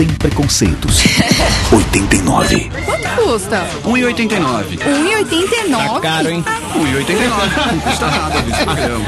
sem 0.00 0.06
preconceitos. 0.14 1.02
89. 1.70 2.70
Quanto 2.86 3.08
custa? 3.22 3.66
1,89. 3.84 4.78
1,89? 4.78 5.70
Tá 5.70 6.00
caro, 6.00 6.30
hein? 6.30 6.42
1,89. 6.74 7.66
Não 7.70 7.80
custa 7.80 8.06
nada 8.06 8.42
programa. 8.64 9.04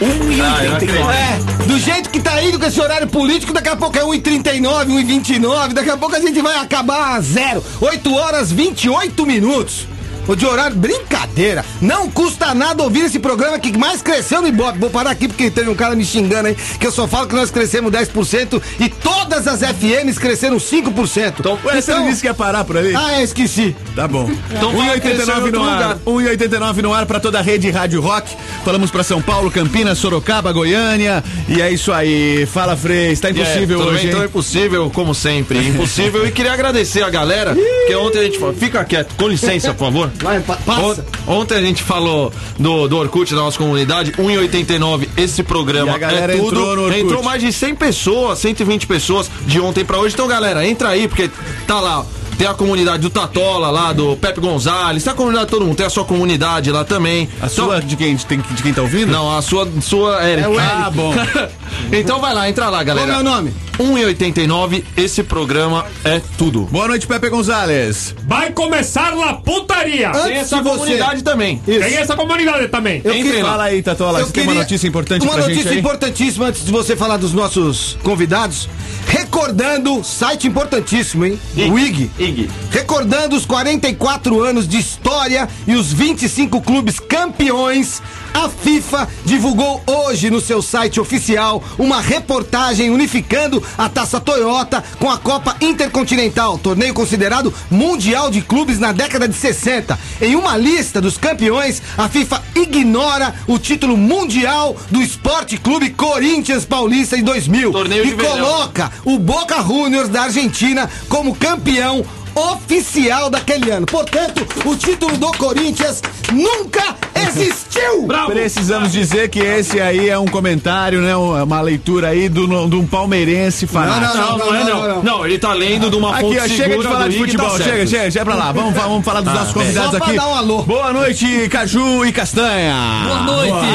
1,89. 0.00 1.10
É, 1.12 1.64
do 1.66 1.78
jeito 1.78 2.08
que 2.08 2.20
tá 2.20 2.42
indo 2.42 2.58
com 2.58 2.64
esse 2.64 2.80
horário 2.80 3.06
político, 3.06 3.52
daqui 3.52 3.68
a 3.68 3.76
pouco 3.76 3.98
é 3.98 4.02
1h39, 4.02 4.86
1h29, 4.86 5.74
daqui 5.74 5.90
a 5.90 5.96
pouco 5.98 6.16
a 6.16 6.20
gente 6.20 6.40
vai 6.40 6.56
acabar 6.56 7.16
a 7.16 7.20
zero. 7.20 7.62
8 7.78 8.14
horas 8.14 8.50
28 8.50 9.26
minutos. 9.26 9.86
O 10.28 10.36
de 10.36 10.44
horário, 10.46 10.76
brincadeira. 10.76 11.64
Não 11.80 12.08
custa 12.10 12.54
nada 12.54 12.82
ouvir 12.82 13.06
esse 13.06 13.18
programa 13.18 13.58
que 13.58 13.76
mais 13.76 14.02
cresceu 14.02 14.42
no 14.42 14.48
Ibope. 14.48 14.78
Vou 14.78 14.90
parar 14.90 15.10
aqui 15.10 15.26
porque 15.26 15.50
teve 15.50 15.70
um 15.70 15.74
cara 15.74 15.94
me 15.96 16.04
xingando 16.04 16.48
aí, 16.48 16.54
que 16.54 16.86
eu 16.86 16.92
só 16.92 17.08
falo 17.08 17.26
que 17.26 17.34
nós 17.34 17.50
crescemos 17.50 17.90
10% 17.90 18.60
e 18.78 18.88
todas 18.90 19.46
as 19.48 19.60
FMs 19.60 20.18
cresceram 20.20 20.58
5%. 20.58 21.34
Então, 21.40 21.58
ué, 21.64 21.80
você 21.80 21.94
não 21.94 22.06
disse 22.08 22.20
que 22.20 22.26
ia 22.26 22.34
parar 22.34 22.64
por 22.64 22.76
ali? 22.76 22.94
Ah, 22.94 23.14
é, 23.20 23.22
esqueci. 23.22 23.74
Tá 23.96 24.06
bom. 24.06 24.30
Então 24.50 24.72
vai 24.76 25.00
crescer 25.00 25.22
em 25.22 25.26
1,89 25.26 25.42
outro 25.42 25.60
no 25.60 25.64
ar. 25.68 25.72
lugar. 25.74 25.98
1,89 26.36 26.82
no 26.82 26.92
ar 26.94 27.06
pra 27.06 27.18
toda 27.20 27.38
a 27.38 27.42
rede 27.42 27.70
Rádio 27.70 28.00
Rock. 28.00 28.36
Falamos 28.64 28.90
pra 28.90 29.02
São 29.02 29.22
Paulo, 29.22 29.50
Campinas, 29.50 29.96
Sorocaba, 29.98 30.52
Goiânia. 30.52 31.24
E 31.48 31.62
é 31.62 31.70
isso 31.70 31.90
aí. 31.92 32.44
Fala, 32.46 32.76
Frei. 32.76 33.12
Está 33.12 33.30
impossível 33.30 33.78
É, 33.80 33.82
tudo 33.82 33.94
hoje. 33.94 33.98
bem? 34.00 34.08
Então 34.08 34.22
é 34.22 34.26
impossível, 34.26 34.90
como 34.90 35.14
sempre. 35.14 35.58
Impossível. 35.66 36.26
E 36.26 36.32
queria 36.32 36.52
agradecer 36.52 37.02
a 37.02 37.08
galera, 37.10 37.56
que 37.86 37.94
ontem 37.96 38.18
a 38.18 38.24
gente 38.24 38.38
falou. 38.38 38.54
Fica 38.54 38.84
quieto, 38.84 39.14
com 39.16 39.26
licença, 39.28 39.72
por 39.72 39.86
favor. 39.86 40.10
Vai, 40.20 40.40
pa- 40.40 40.56
passa. 40.64 41.04
On- 41.26 41.38
Ontem 41.40 41.56
a 41.56 41.60
gente 41.60 41.82
falou 41.82 42.32
do, 42.58 42.88
do 42.88 42.96
Orkut 42.96 43.34
da 43.34 43.40
nossa 43.40 43.58
comunidade, 43.58 44.12
1,89. 44.12 45.08
Esse 45.16 45.42
programa 45.42 45.92
E 45.92 45.94
a 45.94 45.98
galera 45.98 46.34
é 46.34 46.36
tudo. 46.38 46.60
entrou. 46.60 46.92
Entrou 46.92 47.22
mais 47.22 47.40
de 47.42 47.52
100 47.52 47.74
pessoas, 47.74 48.38
120 48.38 48.86
pessoas 48.86 49.30
de 49.46 49.60
ontem 49.60 49.84
pra 49.84 49.98
hoje. 49.98 50.14
Então, 50.14 50.26
galera, 50.26 50.66
entra 50.66 50.88
aí, 50.88 51.06
porque 51.08 51.30
tá 51.66 51.80
lá. 51.80 52.04
Tem 52.36 52.46
a 52.46 52.54
comunidade 52.54 53.02
do 53.02 53.10
Tatola 53.10 53.68
lá, 53.68 53.92
do 53.92 54.16
Pepe 54.16 54.40
Gonzalez, 54.40 55.02
tem 55.02 55.12
a 55.12 55.16
comunidade 55.16 55.46
de 55.46 55.50
todo 55.50 55.64
mundo, 55.66 55.76
tem 55.76 55.84
a 55.86 55.90
sua 55.90 56.04
comunidade 56.04 56.70
lá 56.70 56.84
também. 56.84 57.28
A 57.42 57.46
Então- 57.46 57.48
sua 57.66 57.80
de 57.80 57.96
quem, 57.96 58.14
de, 58.14 58.24
de 58.24 58.62
quem 58.62 58.72
tá 58.72 58.80
ouvindo? 58.80 59.10
Não, 59.10 59.36
a 59.36 59.42
sua, 59.42 59.68
sua 59.82 60.22
Eric. 60.24 60.44
É 60.44 60.48
o 60.48 60.52
Eric. 60.54 60.66
Ah, 60.72 60.88
bom. 60.90 61.12
então 61.92 62.20
vai 62.20 62.32
lá, 62.32 62.48
entra 62.48 62.68
lá, 62.68 62.82
galera. 62.84 63.08
Qual 63.08 63.18
é 63.18 63.20
o 63.20 63.24
nome? 63.24 63.52
1,89, 63.78 64.84
esse 64.96 65.22
programa 65.22 65.86
é 66.04 66.20
tudo. 66.36 66.62
Boa 66.70 66.88
noite, 66.88 67.06
Pepe 67.06 67.28
Gonzalez. 67.28 68.14
Vai 68.26 68.50
começar 68.52 69.12
a 69.12 69.34
putaria! 69.34 70.08
Antes 70.10 70.22
Tem 70.24 70.34
essa 70.36 70.62
você- 70.62 70.70
comunidade 70.78 71.22
também. 71.22 71.62
Isso. 71.66 71.80
Tem 71.80 71.96
essa 71.96 72.16
comunidade 72.16 72.68
também. 72.68 73.00
Eu 73.04 73.12
Entrem 73.12 73.24
queria-. 73.24 73.44
Fala 73.44 73.64
aí, 73.64 73.82
Tatola. 73.82 74.20
Eu 74.20 74.26
Você 74.26 74.32
tem 74.32 74.42
uma 74.42 74.48
queria- 74.52 74.62
notícia 74.62 74.86
importante 74.88 75.22
Uma 75.22 75.32
pra 75.34 75.42
gente 75.42 75.50
notícia 75.50 75.70
aí? 75.72 75.78
importantíssima 75.78 76.46
antes 76.46 76.64
de 76.64 76.70
você 76.72 76.96
falar 76.96 77.16
dos 77.16 77.32
nossos 77.32 77.96
convidados. 78.02 78.68
Recordando, 79.06 80.04
site 80.04 80.46
importantíssimo, 80.46 81.24
hein? 81.24 81.38
O 81.70 81.78
IG. 81.78 82.10
IG. 82.18 82.50
Recordando 82.70 83.36
os 83.36 83.46
44 83.46 84.42
anos 84.42 84.68
de 84.68 84.76
história 84.78 85.48
e 85.66 85.74
os 85.74 85.92
25 85.92 86.60
clubes 86.60 87.00
campeões, 87.00 88.02
a 88.34 88.48
FIFA 88.48 89.08
divulgou 89.24 89.82
hoje 89.86 90.30
no 90.30 90.40
seu 90.40 90.62
site 90.62 91.00
oficial 91.00 91.62
uma 91.78 92.00
reportagem 92.00 92.90
unificando 92.90 93.62
a 93.76 93.88
Taça 93.88 94.20
Toyota 94.20 94.82
com 94.98 95.10
a 95.10 95.18
Copa 95.18 95.56
Intercontinental, 95.60 96.58
torneio 96.58 96.94
considerado 96.94 97.52
mundial 97.70 98.30
de 98.30 98.40
clubes 98.40 98.78
na 98.78 98.92
década 98.92 99.28
de 99.28 99.34
60. 99.34 99.98
Em 100.20 100.34
uma 100.34 100.56
lista 100.56 101.00
dos 101.00 101.16
campeões, 101.16 101.82
a 101.96 102.08
FIFA 102.08 102.42
ignora 102.54 103.34
o 103.46 103.58
título 103.58 103.96
mundial 103.96 104.76
do 104.90 105.00
Esporte 105.02 105.56
Clube 105.56 105.90
Corinthians 105.90 106.64
Paulista 106.64 107.16
em 107.16 107.22
2000 107.22 107.72
Torneio 107.72 108.04
e 108.06 108.12
coloca 108.12 108.90
o 109.04 109.18
Boca 109.18 109.62
Juniors 109.62 110.08
da 110.08 110.22
Argentina 110.22 110.88
como 111.08 111.34
campeão 111.34 112.04
oficial 112.38 113.30
daquele 113.30 113.70
ano. 113.70 113.86
Portanto, 113.86 114.46
o 114.64 114.76
título 114.76 115.16
do 115.16 115.30
Corinthians 115.32 116.02
nunca 116.32 116.96
existiu. 117.26 118.06
Precisamos 118.26 118.92
dizer 118.92 119.28
que 119.28 119.40
esse 119.40 119.80
aí 119.80 120.08
é 120.08 120.18
um 120.18 120.26
comentário, 120.26 121.00
né? 121.00 121.16
Uma 121.16 121.60
leitura 121.60 122.08
aí 122.08 122.28
do, 122.28 122.46
de 122.68 122.76
um 122.76 122.86
palmeirense 122.86 123.66
fanático. 123.66 124.16
Não, 124.16 124.38
não, 124.38 124.54
é 124.54 124.64
não. 124.64 125.02
Não, 125.02 125.26
ele 125.26 125.38
tá 125.38 125.52
lendo 125.52 125.90
de 125.90 125.96
uma 125.96 126.12
Aqui, 126.12 126.20
fonte 126.22 126.38
ó, 126.38 126.42
chega 126.42 126.56
segura 126.56 126.78
de 126.78 126.94
falar 126.94 127.08
de 127.08 127.18
futebol, 127.18 127.50
tá 127.50 127.56
certo. 127.56 127.70
chega, 127.70 127.86
chega, 127.86 128.10
chega 128.10 128.24
pra 128.24 128.34
lá. 128.34 128.52
Vamos, 128.52 128.74
vamos 128.74 129.04
falar 129.04 129.20
dos 129.20 129.32
nossos 129.32 129.52
convidados 129.52 129.90
Só 129.90 129.96
pra 129.98 130.06
aqui. 130.06 130.16
dar 130.16 130.28
um 130.28 130.34
alô. 130.34 130.62
Boa 130.62 130.92
noite, 130.92 131.48
Caju 131.50 132.04
e 132.06 132.12
Castanha. 132.12 132.74
Boa 133.06 133.22
noite. 133.22 133.66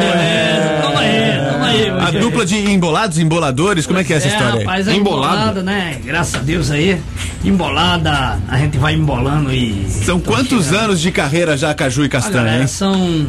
Beleza. 0.00 0.82
Tamo 0.82 0.98
aí, 0.98 1.31
aí. 1.72 1.90
A 1.90 2.10
dupla 2.10 2.44
de 2.46 2.56
embolados, 2.70 3.18
emboladores, 3.18 3.86
como 3.86 3.98
é 3.98 4.04
que 4.04 4.12
é 4.12 4.16
essa 4.16 4.28
história 4.28 4.54
aí? 4.54 4.64
Rapaz, 4.64 4.88
a 4.88 4.94
Embolada? 4.94 5.34
embolada, 5.36 5.62
né? 5.62 6.00
Graças 6.04 6.34
a 6.34 6.38
Deus 6.38 6.70
aí. 6.70 7.00
Embolada, 7.44 8.38
a 8.48 8.58
gente 8.58 8.78
vai 8.78 8.94
embolando 8.94 9.52
e. 9.52 9.86
São 9.88 10.20
quantos 10.20 10.66
chegando. 10.66 10.84
anos 10.84 11.00
de 11.00 11.10
carreira 11.10 11.56
já, 11.56 11.74
Caju 11.74 12.04
e 12.04 12.08
Castanha, 12.08 12.44
galera, 12.44 12.66
são 12.66 13.26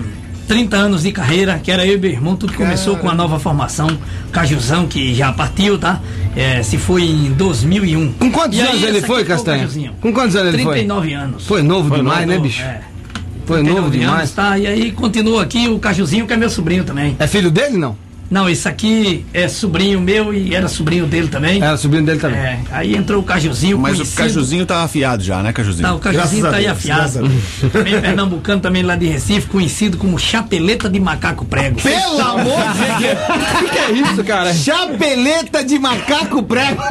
30 0.48 0.76
anos 0.78 1.04
de 1.04 1.12
carreira, 1.12 1.60
que 1.62 1.72
era 1.72 1.86
eu 1.86 1.96
e 1.96 1.98
meu 1.98 2.12
irmão, 2.12 2.36
tudo 2.36 2.54
começou 2.54 2.98
com 2.98 3.10
a 3.10 3.16
nova 3.16 3.40
formação, 3.40 3.88
Cajuzão, 4.32 4.88
que 4.88 5.14
já 5.16 5.32
partiu, 5.32 5.78
tá? 5.78 6.00
É, 6.36 6.62
se 6.64 6.78
foi 6.78 7.04
em 7.04 7.32
2001. 7.34 8.14
Com 8.14 8.32
quantos 8.32 8.58
E 8.58 8.62
aí, 8.62 8.68
anos 8.70 8.84
ele 8.84 8.98
essa 9.00 9.08
foi, 9.08 9.24
o 9.24 9.26
Castanha? 9.26 9.70
Com 10.02 10.14
quantos 10.14 10.36
anos 10.36 10.54
ele 10.54 10.64
foi? 10.64 10.74
39 10.80 11.14
anos. 11.14 11.46
Foi 11.46 11.62
novo 11.62 11.96
demais, 11.96 12.28
né, 12.28 12.36
novo, 12.36 12.48
bicho? 12.48 12.62
É. 12.62 12.82
Foi 13.46 13.58
novo 13.62 13.90
39 13.90 13.98
demais. 13.98 14.20
anos, 14.20 14.32
tá? 14.32 14.58
E 14.58 14.66
aí 14.68 14.92
continua 14.92 15.44
aqui 15.44 15.68
o 15.68 15.78
Cajuzinho, 15.80 16.26
que 16.26 16.34
é 16.34 16.38
meu 16.38 16.50
sobrinho 16.50 16.84
também. 16.84 17.16
É 17.20 17.28
filho 17.28 17.52
dele, 17.52 17.78
não? 17.78 17.98
Não, 18.34 18.50
esse 18.50 18.68
aqui 18.68 19.24
é 19.32 19.48
sobrinho 19.48 20.02
meu 20.02 20.34
e 20.34 20.56
era 20.56 20.68
sobrinho 20.68 21.06
dele 21.06 21.28
também. 21.28 21.62
Era 21.62 21.78
sobrinho 21.78 22.04
dele 22.04 22.20
também. 22.20 22.40
É, 22.40 22.60
aí 22.72 22.96
entrou 22.96 23.22
o 23.22 23.24
Cajuzinho. 23.24 23.78
Mas 23.78 23.94
o 23.94 23.98
conhecido- 23.98 24.18
Cajuzinho 24.18 24.66
tá 24.66 24.82
afiado 24.82 25.24
já, 25.24 25.44
né, 25.44 25.54
Cajuzinho? 25.54 25.88
Tá, 25.88 25.94
o 25.94 26.00
Cajuzinho 26.00 26.42
Graças 26.42 26.52
tá 26.52 26.58
aí 26.58 26.66
afiado. 26.68 27.32
Também 27.72 28.02
pernambucano, 28.02 28.60
também 28.60 28.82
lá 28.82 28.96
de 28.96 29.06
Recife, 29.06 29.46
conhecido 29.48 29.98
como 30.00 30.18
chapeleta 30.18 30.90
de 30.90 31.00
macaco 31.00 31.46
prego. 31.46 31.80
Pelo 31.80 32.20
amor 32.22 32.58
de 32.74 33.04
Deus! 33.04 33.20
O 33.62 33.70
que 33.72 33.78
é 33.78 33.92
isso, 33.92 34.24
cara? 34.24 34.52
Chapeleta 34.52 35.64
de 35.64 35.78
macaco 35.78 36.42
prego! 36.42 36.82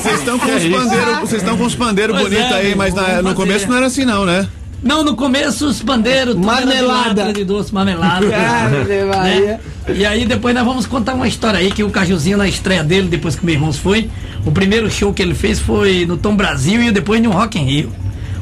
Vocês 0.00 0.18
estão 0.20 0.38
com 0.38 0.46
os 0.54 0.62
pandeiros, 0.64 1.18
vocês 1.18 1.42
estão 1.42 1.56
com 1.56 1.64
os 1.64 1.74
pandeiros 1.74 2.16
bonitos 2.16 2.44
é, 2.52 2.54
aí, 2.54 2.74
mas 2.76 2.94
na- 2.94 3.20
no 3.20 3.34
começo 3.34 3.66
não 3.68 3.76
era 3.76 3.86
assim 3.86 4.04
não, 4.04 4.24
né? 4.24 4.46
Não, 4.86 5.02
no 5.02 5.16
começo 5.16 5.66
os 5.66 5.82
pandeiros, 5.82 6.34
tudo 6.34 6.48
era 6.48 6.60
de 6.60 6.66
Marmelada. 6.66 7.32
de 7.32 7.44
doce, 7.44 7.74
marmelada. 7.74 8.24
né? 8.28 9.60
E 9.92 10.06
aí 10.06 10.24
depois 10.24 10.54
nós 10.54 10.64
vamos 10.64 10.86
contar 10.86 11.14
uma 11.14 11.26
história 11.26 11.58
aí 11.58 11.72
que 11.72 11.82
o 11.82 11.90
Cajuzinho 11.90 12.38
na 12.38 12.46
estreia 12.46 12.84
dele, 12.84 13.08
depois 13.08 13.34
que 13.34 13.44
meu 13.44 13.54
irmão 13.54 13.72
foi, 13.72 14.08
o 14.44 14.52
primeiro 14.52 14.88
show 14.88 15.12
que 15.12 15.20
ele 15.20 15.34
fez 15.34 15.58
foi 15.58 16.06
no 16.06 16.16
Tom 16.16 16.36
Brasil 16.36 16.82
e 16.82 16.92
depois 16.92 17.20
no 17.20 17.30
Rock 17.30 17.58
in 17.58 17.64
Rio. 17.64 17.92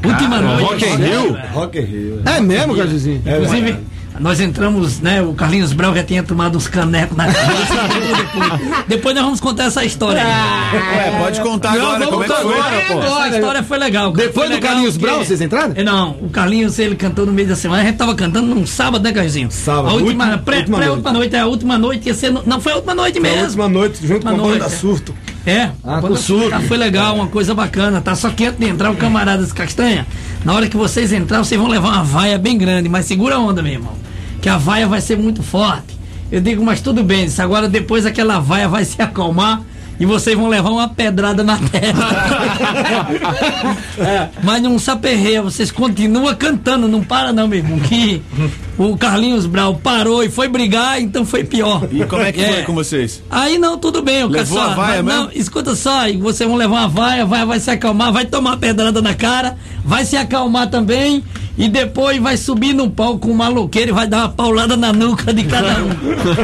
Última 0.04 0.38
noite. 0.38 0.64
Rock 0.64 0.84
in 0.84 0.96
Rio? 0.96 1.36
É. 1.36 1.46
Rock 1.54 1.78
in 1.78 1.82
Rio. 1.82 2.22
É 2.26 2.40
mesmo, 2.40 2.76
Cajuzinho? 2.76 3.22
Inclusive, 3.26 3.76
nós 4.20 4.40
entramos, 4.40 5.00
né? 5.00 5.20
O 5.22 5.34
Carlinhos 5.34 5.72
Brau 5.72 5.94
já 5.94 6.02
tinha 6.04 6.22
tomado 6.22 6.56
uns 6.56 6.68
canecos 6.68 7.16
na 7.16 7.26
cabeça. 7.32 7.74
depois, 7.88 8.84
depois 8.88 9.14
nós 9.14 9.24
vamos 9.24 9.40
contar 9.40 9.64
essa 9.64 9.84
história 9.84 10.22
aí. 10.22 10.30
Ué, 10.76 11.18
pode 11.20 11.40
contar 11.40 11.72
agora 11.72 12.06
como 12.06 12.22
é 12.24 12.26
que 12.28 12.32
foi. 12.34 12.58
agora, 12.58 12.80
pô. 12.88 12.98
Essa 13.00 13.36
história 13.36 13.62
foi 13.62 13.78
legal. 13.78 14.12
Depois 14.12 14.34
Foi 14.34 14.46
do 14.48 14.54
legal 14.54 14.70
Carlinhos 14.70 14.94
porque- 14.96 15.06
Brau, 15.06 15.24
vocês 15.24 15.40
entraram? 15.40 15.72
É, 15.76 15.82
Não, 15.82 16.10
o 16.20 16.28
Carlinhos 16.30 16.78
ele 16.78 16.94
cantou 16.96 17.26
no 17.26 17.32
meio 17.32 17.48
da 17.48 17.56
semana. 17.56 17.82
A 17.82 17.86
gente 17.86 17.96
tava 17.96 18.14
cantando 18.14 18.46
num 18.54 18.66
sábado, 18.66 19.02
né, 19.02 19.12
Carlinhos? 19.12 19.54
Sábado, 19.54 19.88
A 19.88 19.92
última, 19.94 20.24
última- 20.24 20.38
pré, 20.38 20.58
última 20.58 20.76
pré 20.78 20.86
noite. 20.86 20.96
última 20.98 21.12
noite, 21.12 21.36
é 21.36 21.40
a 21.40 21.46
última 21.46 21.78
noite 21.78 22.06
ia 22.08 22.14
ser. 22.14 22.30
no- 22.30 22.42
não 22.46 22.60
foi 22.60 22.72
a 22.72 22.76
última 22.76 22.94
noite 22.94 23.18
Na 23.20 23.28
mesmo. 23.28 23.42
última 23.44 23.68
noite, 23.68 23.98
junto 24.00 24.12
Última 24.14 24.30
com 24.32 24.38
a 24.38 24.42
banda 24.42 24.58
noite. 24.58 24.74
Surto. 24.76 25.14
É, 25.46 25.70
Ah, 25.84 25.98
a 25.98 26.00
com 26.00 26.08
banda 26.08 26.16
surto. 26.20 26.50
Surto 26.50 26.68
foi 26.68 26.76
legal, 26.76 27.14
uma 27.16 27.26
coisa 27.26 27.52
bacana, 27.54 28.00
tá? 28.00 28.14
Só 28.14 28.30
que 28.30 28.46
antes 28.46 28.58
de 28.58 28.66
entrar, 28.66 28.90
o 28.90 28.96
camaradas 28.96 29.52
Castanha, 29.52 30.06
na 30.44 30.54
hora 30.54 30.66
que 30.68 30.76
vocês 30.76 31.12
entrar, 31.12 31.38
vocês 31.44 31.60
vão 31.60 31.68
levar 31.68 31.88
uma 31.90 32.04
vaia 32.04 32.38
bem 32.38 32.56
grande, 32.56 32.88
mas 32.88 33.04
segura 33.06 33.34
a 33.34 33.38
onda, 33.38 33.62
meu 33.62 33.72
irmão. 33.72 33.92
Que 34.44 34.48
a 34.50 34.58
vaia 34.58 34.86
vai 34.86 35.00
ser 35.00 35.16
muito 35.16 35.42
forte. 35.42 35.98
Eu 36.30 36.38
digo, 36.38 36.62
mas 36.62 36.82
tudo 36.82 37.02
bem, 37.02 37.24
disse, 37.24 37.40
agora 37.40 37.66
depois 37.66 38.04
aquela 38.04 38.38
vaia 38.40 38.68
vai 38.68 38.84
se 38.84 39.00
acalmar 39.00 39.62
e 39.98 40.04
vocês 40.04 40.36
vão 40.36 40.48
levar 40.48 40.68
uma 40.68 40.86
pedrada 40.86 41.42
na 41.42 41.56
testa. 41.56 42.04
É, 43.96 44.28
mas 44.42 44.60
não 44.60 44.78
se 44.78 44.90
aperreia, 44.90 45.40
vocês 45.40 45.70
continuam 45.70 46.34
cantando, 46.34 46.88
não 46.88 47.02
para 47.02 47.32
não, 47.32 47.46
meu 47.48 47.60
irmão. 47.60 47.78
Que 47.78 48.20
o 48.76 48.96
Carlinhos 48.98 49.46
Brau 49.46 49.76
parou 49.76 50.22
e 50.22 50.28
foi 50.28 50.48
brigar, 50.48 51.00
então 51.00 51.24
foi 51.24 51.44
pior. 51.44 51.88
E 51.90 52.04
como 52.04 52.22
é 52.22 52.32
que 52.32 52.40
É. 52.42 52.52
foi 52.54 52.62
com 52.64 52.74
vocês? 52.74 53.22
Aí 53.30 53.56
não, 53.56 53.78
tudo 53.78 54.02
bem, 54.02 54.16
eu 54.20 54.28
Levou 54.28 54.58
só, 54.58 54.70
a 54.72 54.74
vaia 54.74 55.02
mas 55.02 55.14
não, 55.14 55.26
mesmo? 55.28 55.40
escuta 55.40 55.74
só, 55.74 56.00
vocês 56.20 56.46
vão 56.48 56.58
levar 56.58 56.80
uma 56.80 56.88
vaia, 56.88 57.22
a 57.22 57.26
vaia 57.26 57.46
vai 57.46 57.60
se 57.60 57.70
acalmar, 57.70 58.12
vai 58.12 58.26
tomar 58.26 58.50
uma 58.50 58.56
pedrada 58.58 59.00
na 59.00 59.14
cara, 59.14 59.56
vai 59.84 60.04
se 60.04 60.16
acalmar 60.16 60.68
também 60.68 61.22
e 61.56 61.68
depois 61.68 62.20
vai 62.20 62.36
subir 62.36 62.74
no 62.74 62.90
palco 62.90 63.20
com 63.20 63.30
um 63.30 63.34
maloqueiro 63.34 63.90
e 63.90 63.94
vai 63.94 64.06
dar 64.06 64.18
uma 64.18 64.28
paulada 64.28 64.76
na 64.76 64.92
nuca 64.92 65.32
de 65.32 65.44
cada 65.44 65.76
um. 65.78 65.88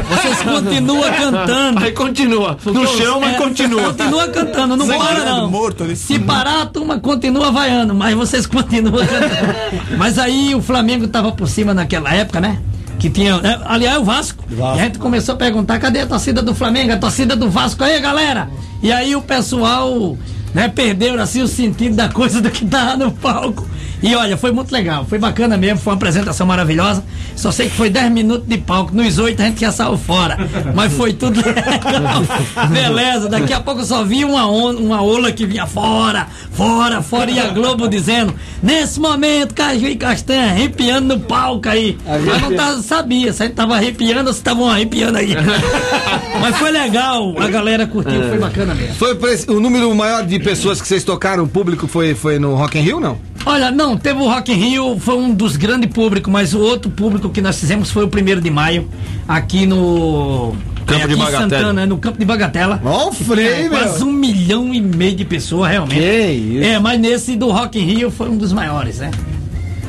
Vocês 0.09 0.41
continuam 0.43 1.11
cantando. 1.13 1.83
Aí 1.83 1.91
continua. 1.91 2.57
No 2.65 2.87
chão, 2.87 3.19
mas 3.19 3.33
É, 3.35 3.37
continua. 3.37 3.83
Continua 3.93 4.27
cantando, 4.29 4.77
não 4.77 4.87
para 4.87 4.97
Sangrando, 4.99 5.41
não. 5.41 5.51
morto. 5.51 5.95
Se 5.95 6.17
parar, 6.19 6.61
a 6.61 6.65
turma 6.65 6.99
continua 6.99 7.51
vaiando, 7.51 7.93
mas 7.93 8.15
vocês 8.15 8.45
continuam 8.47 9.05
cantando. 9.05 9.97
Mas 9.97 10.17
aí 10.17 10.55
o 10.55 10.61
Flamengo 10.61 11.07
tava 11.07 11.31
por 11.33 11.47
cima 11.47 11.73
naquela 11.73 12.13
época, 12.13 12.39
né? 12.39 12.59
que 12.97 13.09
tinha, 13.09 13.35
né, 13.41 13.59
aliás, 13.65 13.97
o 13.97 14.03
Vasco. 14.03 14.43
E 14.51 14.61
a 14.61 14.83
gente 14.83 14.99
começou 14.99 15.33
a 15.33 15.37
perguntar, 15.37 15.79
cadê 15.79 16.01
a 16.01 16.05
torcida 16.05 16.39
do 16.43 16.53
Flamengo, 16.53 16.93
a 16.93 16.97
torcida 16.97 17.35
do 17.35 17.49
Vasco 17.49 17.83
aí, 17.83 17.99
galera? 17.99 18.47
E 18.83 18.91
aí 18.91 19.15
o 19.15 19.21
pessoal, 19.23 20.15
né, 20.53 20.67
perdeu 20.69 21.19
assim 21.19 21.41
o 21.41 21.47
sentido 21.47 21.95
da 21.95 22.09
coisa 22.09 22.39
do 22.39 22.51
que 22.51 22.63
tava 22.63 22.95
no 22.97 23.11
palco. 23.11 23.67
E 24.01 24.15
olha, 24.15 24.35
foi 24.35 24.51
muito 24.51 24.71
legal, 24.71 25.05
foi 25.05 25.19
bacana 25.19 25.57
mesmo, 25.57 25.79
foi 25.79 25.91
uma 25.93 25.97
apresentação 25.97 26.47
maravilhosa. 26.47 27.03
Só 27.35 27.51
sei 27.51 27.69
que 27.69 27.75
foi 27.75 27.89
10 27.89 28.11
minutos 28.11 28.47
de 28.47 28.57
palco, 28.57 28.95
nos 28.95 29.19
8 29.19 29.41
a 29.41 29.45
gente 29.45 29.61
já 29.61 29.71
saiu 29.71 29.97
fora. 29.97 30.37
Mas 30.73 30.91
foi 30.93 31.13
tudo 31.13 31.37
legal. 31.45 32.23
Beleza, 32.69 33.29
daqui 33.29 33.53
a 33.53 33.59
pouco 33.59 33.81
eu 33.81 33.85
só 33.85 34.03
vi 34.03 34.25
uma, 34.25 34.47
on, 34.47 34.75
uma 34.75 35.01
ola 35.01 35.31
que 35.31 35.45
vinha 35.45 35.67
fora, 35.67 36.27
fora, 36.51 37.01
fora, 37.01 37.29
e 37.29 37.39
a 37.39 37.49
Globo 37.49 37.87
dizendo: 37.87 38.33
nesse 38.61 38.99
momento, 38.99 39.53
Caju 39.53 39.87
e 39.87 39.95
Castanha 39.95 40.51
arrepiando 40.51 41.15
no 41.15 41.19
palco 41.19 41.69
aí. 41.69 41.97
Mas 42.25 42.41
não 42.41 42.55
tava, 42.55 42.81
sabia 42.81 43.31
se 43.31 43.43
a 43.43 43.45
gente 43.45 43.55
tava 43.55 43.75
arrepiando 43.75 44.27
ou 44.27 44.33
se 44.33 44.39
estavam 44.39 44.67
arrepiando 44.67 45.17
aí. 45.17 45.35
Mas 46.41 46.57
foi 46.57 46.71
legal, 46.71 47.35
a 47.39 47.47
galera 47.47 47.85
curtiu, 47.85 48.29
foi 48.29 48.39
bacana 48.39 48.73
mesmo. 48.73 48.95
Foi 48.95 49.15
o 49.47 49.59
número 49.59 49.93
maior 49.93 50.25
de 50.25 50.39
pessoas 50.39 50.81
que 50.81 50.87
vocês 50.87 51.03
tocaram, 51.03 51.43
o 51.43 51.47
público 51.47 51.87
foi, 51.87 52.15
foi 52.15 52.39
no 52.39 52.55
Rock 52.55 52.79
in 52.79 52.81
Rio, 52.81 52.99
não? 52.99 53.30
Olha, 53.45 53.71
não, 53.71 53.97
teve 53.97 54.19
o 54.19 54.25
Rock 54.27 54.51
in 54.51 54.55
Rio, 54.55 54.99
foi 54.99 55.15
um 55.15 55.33
dos 55.33 55.55
grandes 55.57 55.89
públicos, 55.91 56.31
mas 56.31 56.53
o 56.53 56.59
outro 56.59 56.89
público 56.91 57.29
que 57.29 57.41
nós 57.41 57.59
fizemos 57.59 57.89
foi 57.89 58.03
o 58.03 58.07
primeiro 58.07 58.39
de 58.41 58.49
maio, 58.49 58.87
aqui 59.27 59.65
no. 59.65 60.55
Campo 60.85 61.03
é, 61.03 61.07
de 61.07 61.13
aqui 61.13 61.13
em 61.13 61.17
Bagatela. 61.17 61.49
Santana, 61.49 61.85
no 61.85 61.97
Campo 61.97 62.17
de 62.19 62.25
Bagatela. 62.25 62.81
Ó, 62.83 63.09
o 63.09 63.11
Frei, 63.11 63.65
É, 63.65 63.69
quase 63.69 64.03
um 64.03 64.11
milhão 64.11 64.73
e 64.73 64.81
meio 64.81 65.15
de 65.15 65.23
pessoas, 65.25 65.71
realmente. 65.71 65.99
Que 65.99 66.31
isso. 66.31 66.63
É, 66.65 66.79
mas 66.79 66.99
nesse 66.99 67.35
do 67.35 67.49
Rock 67.51 67.79
in 67.79 67.83
Rio 67.83 68.11
foi 68.11 68.29
um 68.29 68.37
dos 68.37 68.51
maiores, 68.51 68.97
né? 68.99 69.11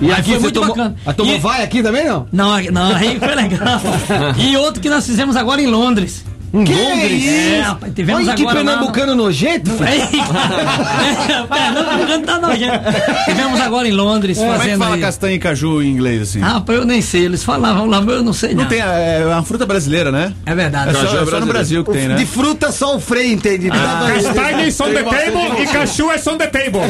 E 0.00 0.06
Mas 0.08 0.18
aqui 0.18 0.30
foi 0.32 0.40
muito 0.40 0.54
tomou, 0.60 0.68
bacana. 0.76 0.96
Ah, 1.06 1.12
tomou 1.12 1.34
E- 1.36 1.38
vai 1.38 1.62
aqui 1.62 1.82
também, 1.82 2.04
não? 2.06 2.26
Não, 2.32 2.60
não, 2.72 2.94
aí 2.96 3.18
foi 3.18 3.34
legal. 3.36 3.80
e 4.36 4.56
outro 4.56 4.80
que 4.80 4.88
nós 4.90 5.06
fizemos 5.06 5.36
agora 5.36 5.62
em 5.62 5.66
Londres. 5.66 6.24
Em 6.54 6.64
Que 6.64 6.74
Londres? 6.74 7.26
É, 7.28 7.60
rapaz, 7.60 7.92
tivemos 7.94 8.26
Olha 8.28 8.34
que 8.36 8.42
agora 8.42 8.58
lá 8.58 8.62
no- 8.62 8.70
pernambucano 8.92 9.14
nojento. 9.14 9.70
É, 9.82 11.42
Pernambucano 11.46 12.26
tá 12.26 12.38
nojento. 12.38 12.78
Tivemos 13.24 13.60
agora 13.60 13.88
em 13.88 13.92
Londres 13.92 14.36
Como 14.36 14.50
é 14.50 14.54
que 14.54 14.58
fazendo. 14.60 14.78
fala 14.78 14.94
aí- 14.96 15.00
castanha 15.00 15.34
e 15.34 15.38
caju 15.38 15.82
em 15.82 15.88
inglês, 15.88 16.22
assim? 16.22 16.40
Ah, 16.42 16.62
eu 16.68 16.84
nem 16.84 17.00
sei, 17.00 17.24
eles 17.24 17.42
falavam 17.42 17.86
lá, 17.86 18.00
mas 18.02 18.14
eu 18.16 18.22
não 18.22 18.32
sei 18.34 18.54
não. 18.54 18.62
Não 18.64 18.68
tem, 18.68 18.80
é 18.80 19.24
uma 19.26 19.42
fruta 19.42 19.64
brasileira, 19.66 20.12
né? 20.12 20.32
É 20.44 20.54
verdade. 20.54 20.90
É 20.90 20.92
só, 20.92 21.00
Caju 21.00 21.16
é 21.18 21.22
é 21.22 21.26
só 21.26 21.40
no. 21.40 21.46
Brasil 21.46 21.84
que 21.84 21.92
tem, 21.92 22.08
né? 22.08 22.14
De 22.16 22.26
fruta 22.26 22.70
só 22.70 22.96
o 22.96 23.00
Frei 23.00 23.32
entende. 23.32 23.68
Ah. 23.72 24.10
Castanha 24.14 24.66
is 24.66 24.78
on 24.80 24.90
the 24.92 25.02
table 25.02 25.62
e 25.62 25.66
Cachu 25.66 26.10
é 26.10 26.16
on 26.30 26.36
the 26.36 26.46
table. 26.46 26.80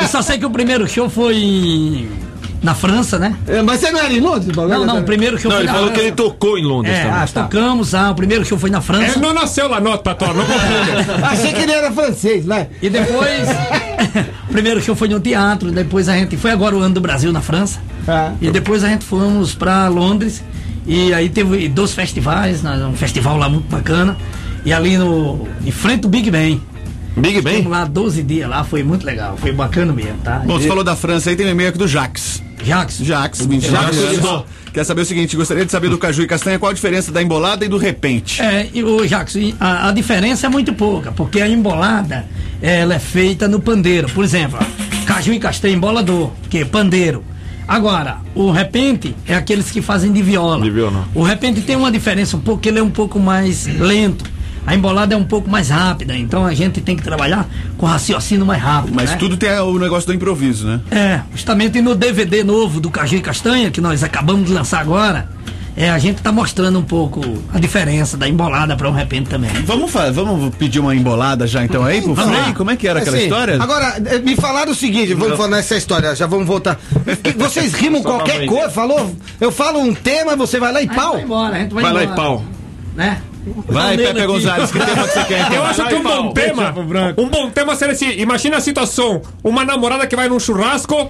Eu 0.00 0.08
só 0.08 0.20
sei 0.22 0.38
que 0.38 0.46
o 0.46 0.50
primeiro 0.50 0.88
show 0.88 1.08
foi 1.08 1.36
em- 1.36 2.08
na 2.62 2.74
França, 2.74 3.18
né? 3.18 3.36
É, 3.46 3.60
Mas 3.60 3.80
você 3.80 3.90
não 3.90 3.98
era 3.98 4.12
em 4.12 4.20
Londres? 4.20 4.56
Não, 4.56 4.86
não, 4.86 5.00
o 5.00 5.02
primeiro 5.02 5.36
show 5.38 5.50
Não, 5.50 5.58
foi 5.58 5.66
ele 5.66 5.72
falou 5.72 5.90
que 5.90 6.00
ele 6.00 6.12
tocou 6.12 6.56
em 6.56 6.64
Londres 6.64 6.94
É, 6.94 7.02
também. 7.02 7.18
ah, 7.18 7.26
tocamos, 7.26 7.94
ah, 7.94 8.10
o 8.10 8.14
primeiro 8.14 8.44
show 8.44 8.56
foi 8.58 8.70
na 8.70 8.80
França. 8.80 9.12
Ele 9.18 9.20
não 9.20 9.34
nasceu 9.34 9.68
lá, 9.68 9.80
não, 9.80 9.96
Tatola, 9.98 10.34
não 10.34 10.44
confunda. 10.44 11.26
Achei 11.26 11.52
que 11.52 11.60
ele 11.62 11.72
era 11.72 11.90
francês, 11.90 12.44
vai. 12.46 12.68
E 12.80 12.88
depois, 12.88 13.48
o 14.48 14.52
primeiro 14.52 14.80
show 14.80 14.94
foi 14.94 15.08
no 15.08 15.18
teatro, 15.18 15.72
depois 15.72 16.08
a 16.08 16.14
gente 16.16 16.36
foi 16.36 16.52
agora 16.52 16.76
o 16.76 16.80
ano 16.80 16.94
do 16.94 17.00
Brasil 17.00 17.32
na 17.32 17.40
França. 17.40 17.80
Ah. 18.06 18.32
E 18.40 18.50
depois 18.50 18.84
a 18.84 18.88
gente 18.88 19.04
fomos 19.04 19.54
pra 19.54 19.88
Londres 19.88 20.42
e 20.86 21.12
aí 21.12 21.28
teve 21.28 21.68
dois 21.68 21.92
festivais, 21.92 22.62
né, 22.62 22.76
um 22.86 22.94
festival 22.96 23.36
lá 23.36 23.48
muito 23.48 23.68
bacana. 23.68 24.16
E 24.64 24.72
ali 24.72 24.96
no 24.96 25.48
em 25.66 25.72
frente 25.72 26.02
do 26.02 26.08
Big 26.08 26.30
Ben. 26.30 26.60
Big 27.16 27.40
Ben? 27.42 27.66
Lá 27.66 27.84
12 27.84 28.22
dias 28.22 28.48
lá, 28.48 28.64
foi 28.64 28.82
muito 28.82 29.04
legal, 29.04 29.36
foi 29.36 29.52
bacana 29.52 29.92
mesmo, 29.92 30.18
tá? 30.18 30.42
Bom, 30.44 30.58
você 30.58 30.68
falou 30.68 30.82
da 30.82 30.96
França 30.96 31.30
aí, 31.30 31.36
tem 31.36 31.46
um 31.46 31.50
e-mail 31.50 31.68
aqui 31.68 31.78
do 31.78 31.88
Jax. 31.88 32.42
Jacques, 32.64 32.98
Jax, 32.98 33.44
29 33.44 33.92
Jax. 33.92 34.44
Quer 34.72 34.84
saber 34.84 35.02
o 35.02 35.04
seguinte, 35.04 35.36
gostaria 35.36 35.66
de 35.66 35.70
saber 35.70 35.90
do 35.90 35.98
caju 35.98 36.22
e 36.22 36.26
castanha 36.26 36.58
qual 36.58 36.70
a 36.70 36.74
diferença 36.74 37.12
da 37.12 37.20
embolada 37.20 37.64
e 37.64 37.68
do 37.68 37.76
repente. 37.76 38.40
É, 38.40 38.68
e 38.72 38.82
o 38.82 39.04
e 39.04 39.10
a, 39.60 39.88
a 39.88 39.92
diferença 39.92 40.46
é 40.46 40.48
muito 40.48 40.72
pouca, 40.72 41.12
porque 41.12 41.42
a 41.42 41.48
embolada 41.48 42.24
ela 42.62 42.94
é 42.94 42.98
feita 42.98 43.46
no 43.46 43.60
pandeiro. 43.60 44.08
Por 44.08 44.24
exemplo, 44.24 44.58
ó, 44.60 45.04
caju 45.04 45.32
e 45.34 45.38
castanha 45.38 45.74
embolador, 45.74 46.30
que 46.48 46.58
é 46.58 46.64
pandeiro. 46.64 47.22
Agora, 47.68 48.18
o 48.34 48.50
repente 48.50 49.14
é 49.26 49.34
aqueles 49.34 49.70
que 49.70 49.82
fazem 49.82 50.10
de 50.10 50.22
viola. 50.22 50.62
De 50.62 50.70
viola. 50.70 51.06
O 51.14 51.22
repente 51.22 51.60
tem 51.60 51.76
uma 51.76 51.92
diferença 51.92 52.36
um 52.36 52.40
pouco, 52.40 52.66
ele 52.66 52.78
é 52.78 52.82
um 52.82 52.90
pouco 52.90 53.20
mais 53.20 53.66
lento. 53.66 54.24
A 54.66 54.74
embolada 54.74 55.14
é 55.14 55.16
um 55.16 55.24
pouco 55.24 55.50
mais 55.50 55.70
rápida, 55.70 56.16
então 56.16 56.44
a 56.46 56.54
gente 56.54 56.80
tem 56.80 56.96
que 56.96 57.02
trabalhar 57.02 57.48
com 57.76 57.86
raciocínio 57.86 58.46
mais 58.46 58.62
rápido. 58.62 58.94
Mas 58.94 59.10
né? 59.10 59.16
tudo 59.16 59.36
tem 59.36 59.50
o 59.58 59.78
negócio 59.78 60.06
do 60.06 60.14
improviso, 60.14 60.66
né? 60.66 60.80
É, 60.90 61.20
justamente 61.34 61.80
no 61.80 61.94
DVD 61.94 62.44
novo 62.44 62.80
do 62.80 62.90
Caju 62.90 63.16
e 63.16 63.20
Castanha, 63.20 63.70
que 63.70 63.80
nós 63.80 64.04
acabamos 64.04 64.46
de 64.46 64.52
lançar 64.52 64.80
agora, 64.80 65.28
é, 65.76 65.90
a 65.90 65.98
gente 65.98 66.20
tá 66.20 66.30
mostrando 66.30 66.78
um 66.78 66.82
pouco 66.82 67.20
a 67.52 67.58
diferença 67.58 68.16
da 68.16 68.28
embolada 68.28 68.76
para 68.76 68.88
um 68.88 68.92
repente 68.92 69.30
também. 69.30 69.50
Vamos, 69.64 69.90
vamos 69.90 70.54
pedir 70.54 70.80
uma 70.80 70.94
embolada 70.94 71.46
já 71.46 71.64
então 71.64 71.82
aí 71.82 72.02
pro 72.02 72.14
Vamos 72.14 72.30
Frei? 72.30 72.46
lá. 72.48 72.54
Como 72.54 72.70
é 72.70 72.76
que 72.76 72.86
era 72.86 73.00
aquela 73.00 73.16
Assim, 73.16 73.24
história? 73.24 73.60
Agora, 73.60 73.96
eh, 74.04 74.18
me 74.18 74.36
falaram 74.36 74.72
o 74.72 74.74
seguinte, 74.74 75.14
vamos 75.14 75.36
falar 75.36 75.56
nessa 75.56 75.74
história, 75.76 76.14
já 76.14 76.26
vamos 76.26 76.46
voltar. 76.46 76.78
Vocês 77.36 77.72
rimam 77.72 78.02
qualquer 78.02 78.46
coisa, 78.46 78.70
falou? 78.70 79.14
Eu 79.40 79.50
falo 79.50 79.80
um 79.80 79.94
tema, 79.94 80.36
você 80.36 80.60
vai 80.60 80.72
lá 80.72 80.82
e 80.82 80.86
pau. 80.88 81.14
vai 81.14 81.22
embora, 81.22 81.56
a 81.56 81.58
gente 81.58 81.74
vai, 81.74 81.82
Vai 81.82 81.92
lá 81.92 82.04
e 82.04 82.08
pau. 82.08 82.44
Né? 82.94 83.22
Vai, 83.68 83.96
Nele 83.96 84.08
Pepe 84.08 84.18
aqui. 84.20 84.26
Gonzalez, 84.28 84.70
que 84.70 84.78
tema 84.78 85.02
que 85.08 85.12
você 85.14 85.24
quer? 85.24 85.40
então? 85.40 85.54
Eu 85.54 85.64
acho 85.64 85.84
que 85.86 85.94
um 85.94 86.02
bom 86.02 86.32
tema. 86.32 86.74
Um 87.18 87.28
bom 87.28 87.50
tema 87.50 87.74
seria 87.74 87.92
assim: 87.94 88.10
imagina 88.18 88.56
a 88.58 88.60
situação: 88.60 89.20
uma 89.42 89.64
namorada 89.64 90.06
que 90.06 90.14
vai 90.14 90.28
num 90.28 90.38
churrasco, 90.38 91.08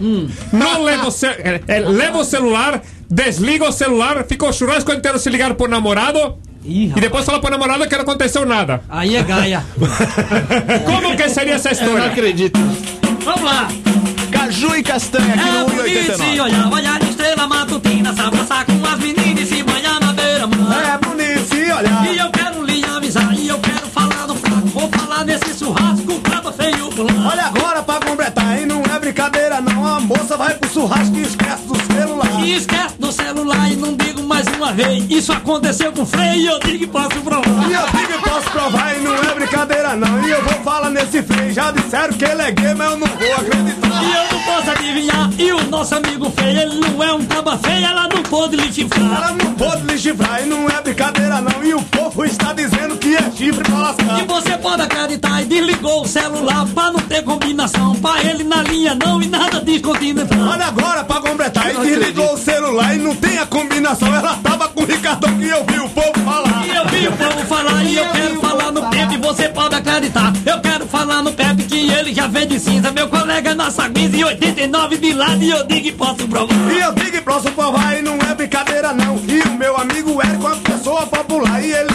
não 0.52 0.82
leva 0.82 1.08
o, 1.08 1.10
ce- 1.10 1.26
é, 1.26 1.60
é, 1.68 1.80
leva 1.80 2.18
o 2.18 2.24
celular, 2.24 2.80
desliga 3.10 3.68
o 3.68 3.72
celular, 3.72 4.24
fica 4.24 4.46
o 4.46 4.52
churrasco 4.52 4.92
inteiro 4.92 5.18
se 5.18 5.28
ligar 5.28 5.52
pro 5.54 5.68
namorado. 5.68 6.36
Ih, 6.64 6.92
E 6.96 7.00
depois 7.00 7.24
fala 7.24 7.40
pro 7.40 7.50
namorado 7.50 7.86
que 7.88 7.94
não 7.96 8.02
aconteceu 8.02 8.46
nada. 8.46 8.82
Aí 8.88 9.16
é 9.16 9.22
Gaia. 9.22 9.64
Como 10.86 11.16
que 11.16 11.28
seria 11.28 11.54
essa 11.54 11.70
Eu 11.70 11.74
não 11.76 11.82
história? 11.86 12.06
acredito. 12.06 12.58
Vamos 13.24 13.42
lá. 13.42 13.68
Caju 14.30 14.76
e 14.76 14.82
castanha 14.82 15.34
aqui 15.34 15.48
É 15.48 15.52
no 15.52 15.66
bonito 15.66 16.16
se 16.16 16.22
1,89. 16.22 16.42
olhar, 16.42 16.72
olhar 16.72 17.02
estrela 17.02 17.46
matutina, 17.46 18.14
se 18.14 18.20
abraçar 18.20 18.64
com 18.64 18.84
as 18.86 18.98
meninas 18.98 19.42
e 19.42 19.46
se 19.56 19.62
banhar 19.62 20.00
na 20.00 20.12
beira-mar. 20.12 21.00
É 21.02 21.06
bonito 21.06 21.41
olhar. 21.82 22.14
E 22.14 22.18
eu 22.18 22.30
quero 22.30 22.64
lhe 22.64 22.84
avisar, 22.84 23.34
e 23.34 23.48
eu 23.48 23.58
quero 23.58 23.86
falar 23.88 24.26
no 24.26 24.34
fraco. 24.36 24.68
Vou 24.68 24.88
falar 24.88 25.24
nesse 25.24 25.58
churrasco, 25.58 26.20
caba 26.20 26.52
feio 26.52 26.88
pular. 26.90 27.26
Olha 27.26 27.46
agora 27.46 27.82
pra 27.82 28.00
completar, 28.00 28.60
e 28.60 28.66
não 28.66 28.82
é 28.82 28.98
brincadeira 28.98 29.60
não. 29.60 29.86
A 29.86 30.00
moça 30.00 30.36
vai 30.36 30.54
pro 30.54 30.70
churrasco 30.70 31.16
e 31.16 31.22
esquece 31.22 31.66
do 31.66 31.91
celular. 32.42 32.46
E 32.46 32.52
esquece 32.52 32.94
do 32.98 33.12
celular 33.12 33.72
e 33.72 33.76
não 33.76 33.94
digo 33.94 34.22
mais 34.22 34.46
uma 34.48 34.72
vez. 34.72 35.04
Isso 35.08 35.32
aconteceu 35.32 35.92
com 35.92 36.02
o 36.02 36.06
freio 36.06 36.34
e 36.34 36.46
eu 36.46 36.58
digo 36.60 36.78
que 36.78 36.86
posso 36.86 37.20
provar. 37.20 37.70
E 37.70 37.72
eu 37.72 37.86
digo 37.86 38.12
que 38.12 38.28
posso 38.28 38.50
provar, 38.50 38.96
e 38.96 39.00
não 39.00 39.14
é 39.14 39.34
brincadeira 39.34 39.96
não. 39.96 40.26
E 40.26 40.30
eu 40.30 40.42
vou 40.42 40.54
falar 40.62 40.90
nesse 40.90 41.22
freio. 41.22 41.52
Já 41.52 41.70
disseram 41.70 42.12
que 42.14 42.24
ele 42.24 42.42
é 42.42 42.50
gay, 42.50 42.74
mas 42.74 42.90
eu 42.90 42.98
não 42.98 43.06
vou 43.06 43.32
acreditar. 43.34 44.02
E 44.02 44.14
eu 44.14 44.32
não 44.32 44.42
posso 44.42 44.70
adivinhar. 44.70 45.30
E 45.38 45.52
o 45.52 45.64
nosso 45.68 45.94
amigo 45.94 46.30
feio, 46.30 46.60
ele 46.60 46.80
não 46.80 47.02
é 47.02 47.12
um 47.12 47.24
caba 47.24 47.58
feio, 47.58 47.86
ela 47.86 48.08
não 48.08 48.22
pôde 48.22 48.56
lhe 48.56 48.72
chifrar. 48.72 49.02
Ela 49.02 49.32
não 49.32 49.54
pôde 49.54 49.86
lhe 49.86 49.98
chifrar, 49.98 50.42
e 50.42 50.46
não 50.46 50.68
é 50.68 50.80
brincadeira 50.80 51.40
não. 51.40 51.64
E 51.64 51.74
o 51.74 51.82
povo 51.82 52.24
está 52.24 52.52
dizendo 52.52 52.96
que 52.96 53.14
é 53.14 53.30
chifre 53.36 53.64
pra 53.64 53.78
lascar. 53.78 54.20
E 54.20 54.26
você 54.26 54.56
pode 54.58 54.82
acreditar 54.82 55.42
e 55.42 55.44
desligou 55.44 56.02
o 56.02 56.08
celular 56.08 56.66
pra 56.74 56.92
não 56.92 57.00
ter 57.00 57.22
combinação. 57.22 57.94
Pra 57.96 58.20
ele 58.22 58.44
na 58.44 58.62
linha 58.62 58.94
não 58.94 59.22
e 59.22 59.28
nada 59.28 59.60
descontinental. 59.60 60.38
Olha 60.48 60.66
agora 60.66 61.04
pra 61.04 61.20
e 61.46 61.90
desligou 61.90 62.34
o 62.34 62.38
celular 62.38 62.94
e 62.94 62.98
não 62.98 63.16
tem 63.16 63.38
a 63.38 63.46
combinação. 63.46 64.14
Ela 64.14 64.36
tava 64.36 64.68
com 64.68 64.82
o 64.82 64.86
Ricardão 64.86 65.36
que 65.36 65.48
eu 65.48 65.64
vi 65.64 65.80
o 65.80 65.88
povo 65.88 66.12
falar. 66.24 66.66
E 66.66 66.76
eu 66.76 66.86
vi 66.86 67.08
o 67.08 67.12
povo 67.12 67.46
falar 67.46 67.84
e 67.84 67.96
eu 67.96 68.08
quero 68.10 68.40
falar 68.40 68.70
no 68.70 68.88
Pepe, 68.88 69.16
você 69.16 69.48
pode 69.48 69.74
acreditar. 69.74 70.32
Eu 70.46 70.60
quero 70.60 70.86
falar 70.86 71.22
no 71.22 71.32
Pepe 71.32 71.64
que 71.64 71.90
ele 71.90 72.14
já 72.14 72.28
veio 72.28 72.46
de 72.46 72.60
cinza. 72.60 72.92
Meu 72.92 73.08
colega 73.08 73.54
nossa 73.56 73.88
guisa 73.88 74.16
e 74.16 74.24
89 74.24 74.96
de 74.98 75.12
lado 75.12 75.42
e 75.42 75.50
eu 75.50 75.66
digo 75.66 75.82
que 75.82 75.92
posso 75.92 76.28
provar. 76.28 76.54
E 76.72 76.80
eu 76.80 76.92
digo 76.92 77.10
que 77.10 77.20
posso 77.20 77.50
provar 77.50 77.98
e 77.98 78.02
não 78.02 78.14
é 78.14 78.34
brincadeira 78.34 78.92
não. 78.92 79.20
E 79.26 79.40
o 79.40 79.52
meu 79.54 79.76
amigo 79.76 80.22
Érico 80.22 80.46
é 80.46 80.52
uma 80.52 80.56
pessoa 80.56 81.06
popular. 81.06 81.60
E 81.62 81.72
ele 81.72 81.91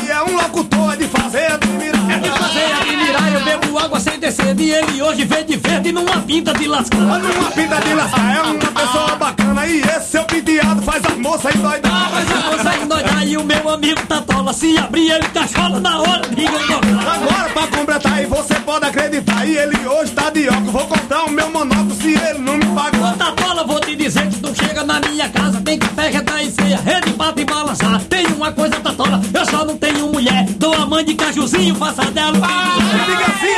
sem 4.57 4.65
descer. 4.65 4.67
E 4.67 4.71
ele 4.71 5.01
hoje 5.01 5.25
veio 5.25 5.45
de 5.45 5.57
verde 5.57 5.91
numa 5.91 6.21
pinta 6.21 6.53
de 6.53 6.67
lascar. 6.67 6.99
Olha 6.99 7.39
uma 7.39 7.51
pinta 7.51 7.75
de 7.79 7.93
lascar, 7.93 8.35
é 8.35 8.41
uma 8.41 8.71
pessoa 8.71 9.15
bacana. 9.15 9.65
E 9.67 9.81
esse 9.81 10.11
seu 10.11 10.23
penteado 10.23 10.81
faz 10.81 11.03
a 11.05 11.15
moça 11.15 11.55
endoidar. 11.55 11.91
Ah, 11.91 12.09
mas 12.11 12.31
a 12.31 12.51
moça 12.51 12.83
endoidar 12.83 13.27
e 13.27 13.37
o 13.37 13.43
meu 13.43 13.69
amigo 13.69 14.01
Tatola 14.07 14.53
Se 14.53 14.77
abrir 14.77 15.11
ele 15.11 15.27
cachola 15.29 15.79
na 15.79 15.99
hora 15.99 16.27
de. 16.29 16.45
Agora 16.45 17.49
pra 17.53 17.67
completar, 17.67 18.23
e 18.23 18.25
você 18.25 18.55
pode 18.55 18.85
acreditar. 18.85 19.45
E 19.45 19.57
ele 19.57 19.87
hoje 19.87 20.11
tá 20.11 20.29
de 20.29 20.47
óculos. 20.49 20.71
Vou 20.71 20.87
comprar 20.87 21.23
o 21.25 21.31
meu 21.31 21.49
monóculo 21.49 21.95
se 21.95 22.13
ele 22.13 22.39
não 22.39 22.57
me 22.57 22.65
Ô 22.65 22.75
pagar. 22.75 23.17
Tatola, 23.17 23.63
vou 23.63 23.79
te 23.79 23.95
dizer 23.95 24.27
que 24.29 24.39
tu 24.39 24.53
chega 24.55 24.83
na 24.83 24.99
minha 24.99 25.29
casa 25.29 25.61
Tem 25.61 25.77
café, 25.77 26.09
retar 26.09 26.43
e 26.43 26.51
ceia, 26.51 26.77
rede, 26.77 27.11
bata 27.13 27.41
e 27.41 27.45
balançar 27.45 28.01
Tem 28.03 28.25
uma 28.27 28.51
coisa, 28.51 28.75
Tatola, 28.75 29.21
eu 29.33 29.45
só 29.45 29.65
não 29.65 29.77
tenho 29.77 30.07
mulher 30.07 30.45
Dou 30.57 30.73
a 30.73 30.85
mãe 30.85 31.03
de 31.03 31.15
cajuzinho, 31.15 31.75
faça 31.75 32.05
dela 32.11 32.33
Diga 32.33 33.37
se 33.39 33.56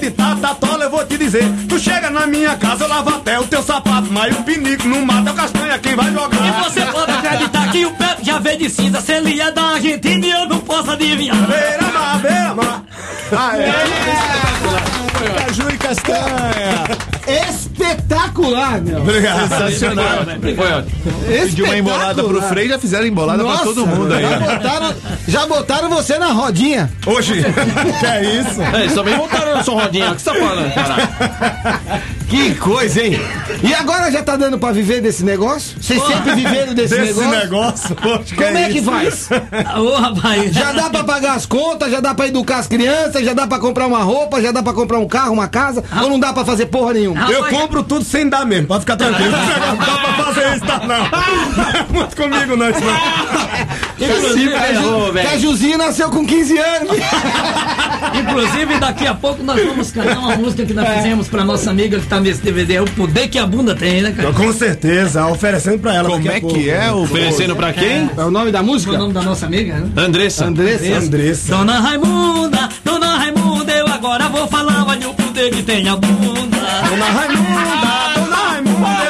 acreditar. 0.00 0.36
Tatola, 0.36 0.84
eu 0.84 0.90
vou 0.90 1.04
te 1.04 1.18
dizer. 1.18 1.44
Tu 1.68 1.78
chega 1.78 2.08
na 2.10 2.26
minha 2.26 2.56
casa, 2.56 2.84
eu 2.84 2.88
lavo 2.88 3.10
até 3.10 3.38
o 3.38 3.44
teu 3.44 3.62
sapato. 3.62 4.08
Mas 4.10 4.36
o 4.36 4.42
pinico 4.42 4.88
não 4.88 5.04
mata, 5.04 5.28
é 5.28 5.32
o 5.32 5.36
castanha 5.36 5.78
quem 5.78 5.94
vai 5.94 6.10
jogar. 6.10 6.46
E 6.46 6.64
você 6.64 6.80
pode 6.86 7.12
acreditar 7.12 7.70
que 7.70 7.84
o 7.84 7.90
Pepe 7.92 8.24
já 8.24 8.38
veio 8.38 8.58
de 8.58 8.70
cinza. 8.70 9.00
Se 9.00 9.12
ele 9.12 9.40
é 9.40 9.52
da 9.52 9.62
Argentina 9.62 10.26
e 10.26 10.30
eu 10.30 10.48
não 10.48 10.58
posso 10.60 10.90
adivinhar. 10.90 11.36
Beira 11.46 11.92
mar, 11.92 12.18
beira 12.18 12.54
mar. 12.54 12.82
Caju 15.36 15.68
e 15.70 15.76
castanha. 15.76 16.84
Espetacular, 17.80 18.80
meu. 18.80 19.00
Obrigado. 19.00 19.48
Sensacional. 19.48 20.24
Foi 20.56 20.72
ótimo. 20.72 20.92
Pediu 21.26 21.64
uma 21.64 21.78
embolada 21.78 22.22
pro 22.22 22.42
Frei, 22.42 22.68
já 22.68 22.78
fizeram 22.78 23.06
embolada 23.06 23.42
pra 23.42 23.52
Nossa, 23.52 23.64
todo 23.64 23.86
mundo 23.86 24.12
aí. 24.12 24.22
Já 24.22 24.38
botaram, 24.38 24.94
já 25.26 25.46
botaram 25.46 25.88
você 25.88 26.18
na 26.18 26.32
rodinha. 26.32 26.90
Hoje, 27.06 27.42
que 28.00 28.06
é 28.06 28.40
isso? 28.40 28.60
É, 28.62 28.80
eles 28.82 28.94
também 28.94 29.16
voltaram 29.16 29.54
na 29.54 29.62
sua 29.62 29.82
rodinha. 29.82 30.12
O 30.12 30.14
que 30.16 30.22
você 30.22 30.30
tá 30.30 30.36
falando, 30.36 30.74
caralho? 30.74 31.08
Que 32.30 32.54
coisa, 32.54 33.02
hein? 33.04 33.20
E 33.60 33.74
agora 33.74 34.08
já 34.10 34.22
tá 34.22 34.36
dando 34.36 34.56
pra 34.56 34.70
viver 34.70 35.00
desse 35.00 35.24
negócio? 35.24 35.76
Vocês 35.82 36.00
sempre 36.00 36.32
viveram 36.36 36.72
desse, 36.74 36.94
Desse 36.94 37.18
negócio? 37.20 37.30
negócio, 37.40 37.96
poxa, 37.96 38.36
Como 38.36 38.56
é 38.56 38.68
que 38.68 38.78
isso? 38.78 38.84
faz? 38.90 39.28
Ô, 39.76 39.96
rapaz. 39.96 40.52
Já 40.52 40.70
dá 40.70 40.88
pra 40.88 41.02
pagar 41.02 41.34
as 41.34 41.44
contas, 41.44 41.90
já 41.90 41.98
dá 41.98 42.14
pra 42.14 42.28
educar 42.28 42.58
as 42.58 42.68
crianças, 42.68 43.24
já 43.24 43.34
dá 43.34 43.48
pra 43.48 43.58
comprar 43.58 43.88
uma 43.88 43.98
roupa, 44.04 44.40
já 44.40 44.52
dá 44.52 44.62
pra 44.62 44.72
comprar 44.72 44.98
um 45.00 45.08
carro, 45.08 45.32
uma 45.32 45.48
casa, 45.48 45.82
ou 46.02 46.08
não 46.08 46.20
dá 46.20 46.32
pra 46.32 46.44
fazer 46.44 46.66
porra 46.66 46.92
nenhuma? 46.94 47.20
Eu 47.28 47.42
Rapaz, 47.42 47.60
compro 47.62 47.82
tudo 47.82 48.04
sem 48.04 48.28
dar 48.28 48.46
mesmo, 48.46 48.68
pode 48.68 48.80
ficar 48.80 48.96
tranquilo. 48.96 49.32
Não 49.70 49.76
dá 49.76 49.96
pra 49.98 50.24
fazer 50.24 50.56
isso, 50.56 50.66
tá? 50.66 50.78
Não. 50.78 50.86
Não 50.88 51.70
é 51.70 51.86
muito 51.90 52.16
comigo, 52.16 52.56
não, 52.56 52.70
isso 52.70 52.80
não. 52.80 54.60
Ferrou, 54.60 55.12
velho. 55.12 55.28
Cajuzinho 55.28 55.78
nasceu 55.78 56.10
com 56.10 56.24
15 56.26 56.58
anos. 56.58 56.90
Inclusive, 58.14 58.78
daqui 58.78 59.06
a 59.06 59.14
pouco 59.14 59.42
nós 59.42 59.60
vamos 59.64 59.90
cantar 59.90 60.18
uma 60.18 60.36
música 60.36 60.64
que 60.66 60.72
nós 60.74 60.88
fizemos 60.96 61.28
pra 61.28 61.44
nossa 61.44 61.70
amiga 61.70 61.98
que 61.98 62.06
tá 62.06 62.20
nesse 62.20 62.40
DVD. 62.42 62.74
É 62.74 62.82
o 62.82 62.86
poder 62.86 63.28
que 63.28 63.38
a 63.38 63.46
bunda 63.46 63.74
tem, 63.74 64.02
né, 64.02 64.12
cara? 64.12 64.32
Com 64.32 64.52
certeza, 64.52 65.26
oferecendo 65.26 65.78
pra 65.78 65.94
ela. 65.94 66.08
Como 66.10 66.22
daqui 66.22 66.28
a 66.34 66.36
é 66.36 66.40
pouco. 66.40 66.54
que 66.58 66.70
é 66.70 66.90
o 66.90 67.02
Oferecendo 67.02 67.56
pra 67.56 67.72
quem? 67.72 68.10
É 68.16 68.24
o 68.24 68.30
nome 68.30 68.50
da 68.52 68.58
Qual 68.60 68.68
é 68.68 68.72
música? 68.72 68.92
o 68.92 68.98
nome 68.98 69.12
da 69.12 69.22
nossa 69.22 69.46
amiga, 69.46 69.74
né? 69.74 69.90
Andressa. 69.96 70.46
Andressa. 70.46 70.96
Andressa. 70.96 71.56
Dona 71.56 71.80
Raimunda, 71.80 72.68
Dona 72.84 73.16
Raimunda, 73.16 73.72
eu 73.72 73.86
agora 73.88 74.28
vou 74.28 74.46
falar, 74.48 74.84
olha 74.86 75.08
o 75.08 75.14
poder 75.14 75.50
que 75.50 75.62
tem 75.62 75.88
a 75.88 75.96
bunda. 75.96 76.58
Dona 76.88 77.04
Raimunda, 77.06 78.14
Dona 78.14 78.36
Raimunda, 78.36 79.09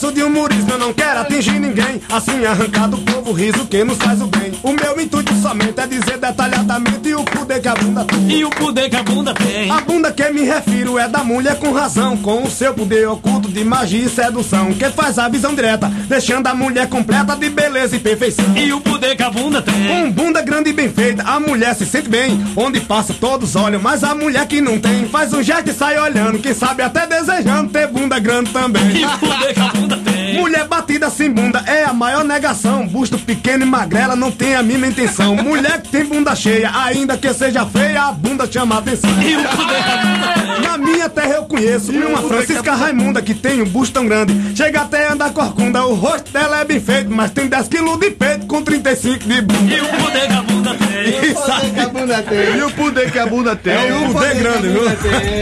Verso 0.00 0.14
de 0.14 0.22
humorismo 0.22 0.70
eu 0.70 0.78
não 0.78 0.94
quero 0.94 1.20
atingir 1.20 1.60
ninguém 1.60 2.00
Assim 2.10 2.46
arrancar 2.46 2.88
do 2.88 2.96
povo 2.96 3.32
riso 3.32 3.66
que 3.66 3.84
nos 3.84 3.98
faz 3.98 4.22
o 4.22 4.28
bem 4.28 4.50
O 4.62 4.72
meu 4.72 4.98
intuito 4.98 5.34
somente 5.34 5.78
é 5.78 5.86
dizer 5.86 6.16
detalhadamente 6.16 7.12
o 7.12 7.22
poder 7.22 7.60
que 7.60 7.68
a 7.68 7.74
bunda 7.74 8.06
tem 8.06 8.30
E 8.30 8.42
o 8.42 8.48
poder 8.48 8.88
que 8.88 8.96
a 8.96 9.02
bunda 9.02 9.34
tem. 9.34 9.70
A 9.70 9.82
bunda 9.82 10.10
que 10.10 10.30
me 10.30 10.40
refiro 10.42 10.98
é 10.98 11.06
da 11.06 11.22
mulher 11.22 11.58
com 11.58 11.70
razão 11.70 12.16
Com 12.16 12.44
o 12.44 12.50
seu 12.50 12.72
poder 12.72 13.06
oculto 13.08 13.50
de 13.50 13.62
magia 13.62 14.06
e 14.06 14.08
sedução 14.08 14.72
Que 14.72 14.88
faz 14.88 15.18
a 15.18 15.28
visão 15.28 15.54
direta, 15.54 15.88
deixando 16.08 16.46
a 16.46 16.54
mulher 16.54 16.88
completa 16.88 17.36
de 17.36 17.50
beleza 17.50 17.94
e 17.96 17.98
perfeição 17.98 18.56
E 18.56 18.72
o 18.72 18.80
poder 18.80 19.16
que 19.16 19.22
a 19.22 19.30
bunda 19.30 19.60
tem. 19.60 19.86
com 19.86 20.10
bunda 20.10 20.40
grande 20.40 20.70
e 20.70 20.72
bem 20.72 20.88
feita, 20.90 21.22
a 21.22 21.40
mulher 21.40 21.74
se 21.74 21.86
sente 21.86 22.08
bem. 22.08 22.38
Onde 22.56 22.80
passa, 22.80 23.14
todos 23.14 23.56
olham, 23.56 23.80
mas 23.80 24.04
a 24.04 24.14
mulher 24.14 24.46
que 24.46 24.60
não 24.60 24.78
tem 24.78 25.06
faz 25.08 25.32
um 25.32 25.42
gesto 25.42 25.70
e 25.70 25.74
sai 25.74 25.98
olhando. 25.98 26.38
Quem 26.38 26.54
sabe 26.54 26.82
até 26.82 27.06
desejando 27.06 27.70
ter 27.70 27.86
bunda 27.88 28.18
grande 28.18 28.50
também. 28.50 28.96
E 28.96 29.04
o 29.04 29.18
poder 29.18 29.54
que 29.54 29.60
a 29.60 29.68
bunda. 29.68 29.89
Mulher 30.34 30.66
batida 30.66 31.10
sem 31.10 31.30
bunda 31.30 31.62
é 31.66 31.84
a 31.84 31.92
maior 31.92 32.24
negação. 32.24 32.86
Busto 32.86 33.18
pequeno 33.18 33.64
e 33.64 33.66
magrela 33.68 34.16
não 34.16 34.30
tem 34.30 34.54
a 34.54 34.62
mínima 34.62 34.86
intenção. 34.86 35.36
Mulher 35.36 35.80
que 35.82 35.90
tem 35.90 36.04
bunda 36.04 36.34
cheia, 36.34 36.70
ainda 36.72 37.16
que 37.16 37.32
seja 37.34 37.64
feia, 37.66 38.02
a 38.02 38.12
bunda 38.12 38.50
chama 38.50 38.78
atenção. 38.78 39.10
E 39.22 39.36
o 39.36 39.42
poder 39.44 39.84
que 39.84 39.90
a 39.90 39.96
bunda 39.96 40.34
tem. 40.34 40.60
Na 40.60 40.78
minha 40.78 41.08
terra 41.08 41.34
eu 41.34 41.44
conheço 41.44 41.92
uma 41.92 42.22
Francisca 42.22 42.74
Raimunda 42.74 43.20
que 43.22 43.34
tem 43.34 43.62
um 43.62 43.66
busto 43.66 43.94
tão 43.94 44.06
grande. 44.06 44.56
Chega 44.56 44.82
até 44.82 45.08
a 45.08 45.12
andar 45.12 45.30
corcunda, 45.32 45.84
o 45.84 45.94
rosto 45.94 46.30
dela 46.32 46.60
é 46.60 46.64
bem 46.64 46.80
feito, 46.80 47.10
mas 47.10 47.30
tem 47.30 47.48
10 47.48 47.68
quilos 47.68 47.98
de 47.98 48.10
peito 48.10 48.46
com 48.46 48.62
35 48.62 49.24
de 49.24 49.42
bunda. 49.42 49.74
E 49.74 49.80
o 49.80 49.88
poder 49.88 50.26
que 50.26 50.32
a 50.32 50.42
bunda 50.42 50.74
tem. 50.74 51.30
Isso 51.30 51.52
aí. 51.52 51.70
Que 51.70 51.80
a 51.80 51.88
bunda 51.88 52.22
tem. 52.22 52.56
E 52.56 52.62
o 52.62 52.70
poder 52.72 53.10
que 53.10 53.18
a 53.18 53.26
bunda 53.26 53.56
tem. 53.56 53.72
É 53.72 53.94
um 53.94 54.12
poder 54.12 54.34
grande, 54.34 54.68
viu? 54.68 54.82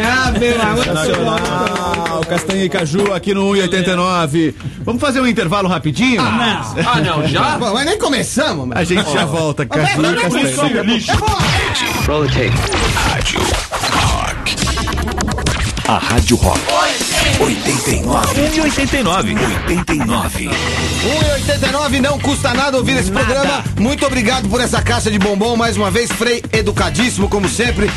Ah, 0.04 0.33
meu 0.38 0.62
amor. 0.62 1.68
Sensacional. 2.19 2.25
Castanha 2.25 2.65
e 2.65 2.69
Caju 2.69 3.13
aqui 3.13 3.35
no 3.35 3.55
189. 3.55 4.55
Vamos 4.85 5.01
fazer 5.01 5.21
um 5.21 5.27
intervalo 5.27 5.69
rapidinho? 5.69 6.21
Ah, 6.21 7.01
não, 7.05 7.27
já? 7.27 7.59
Bom, 7.59 7.73
mas 7.75 7.87
nem 7.87 7.99
começamos, 7.99 8.67
mano. 8.67 8.81
A 8.81 8.85
gente 8.85 9.11
já 9.13 9.25
volta. 9.25 9.67
Caju 9.67 9.85
e 9.85 10.15
Castanha. 10.15 10.83
Rádio 12.95 13.41
Rock. 13.41 14.57
A 15.87 15.99
Rádio 15.99 16.37
Rock. 16.37 16.61
89. 17.41 18.61
89. 18.63 19.35
89. 19.69 20.49
1,89 20.49 22.01
não 22.01 22.19
custa 22.19 22.53
nada 22.53 22.77
ouvir 22.77 22.99
esse 22.99 23.11
programa. 23.11 23.65
Muito 23.79 24.05
obrigado 24.05 24.49
por 24.49 24.61
essa 24.61 24.83
caixa 24.83 25.11
de 25.11 25.19
bombom. 25.19 25.57
Mais 25.57 25.77
uma 25.77 25.91
vez, 25.91 26.11
Frei, 26.13 26.43
educadíssimo, 26.53 27.29
como 27.29 27.49
sempre. 27.49 27.91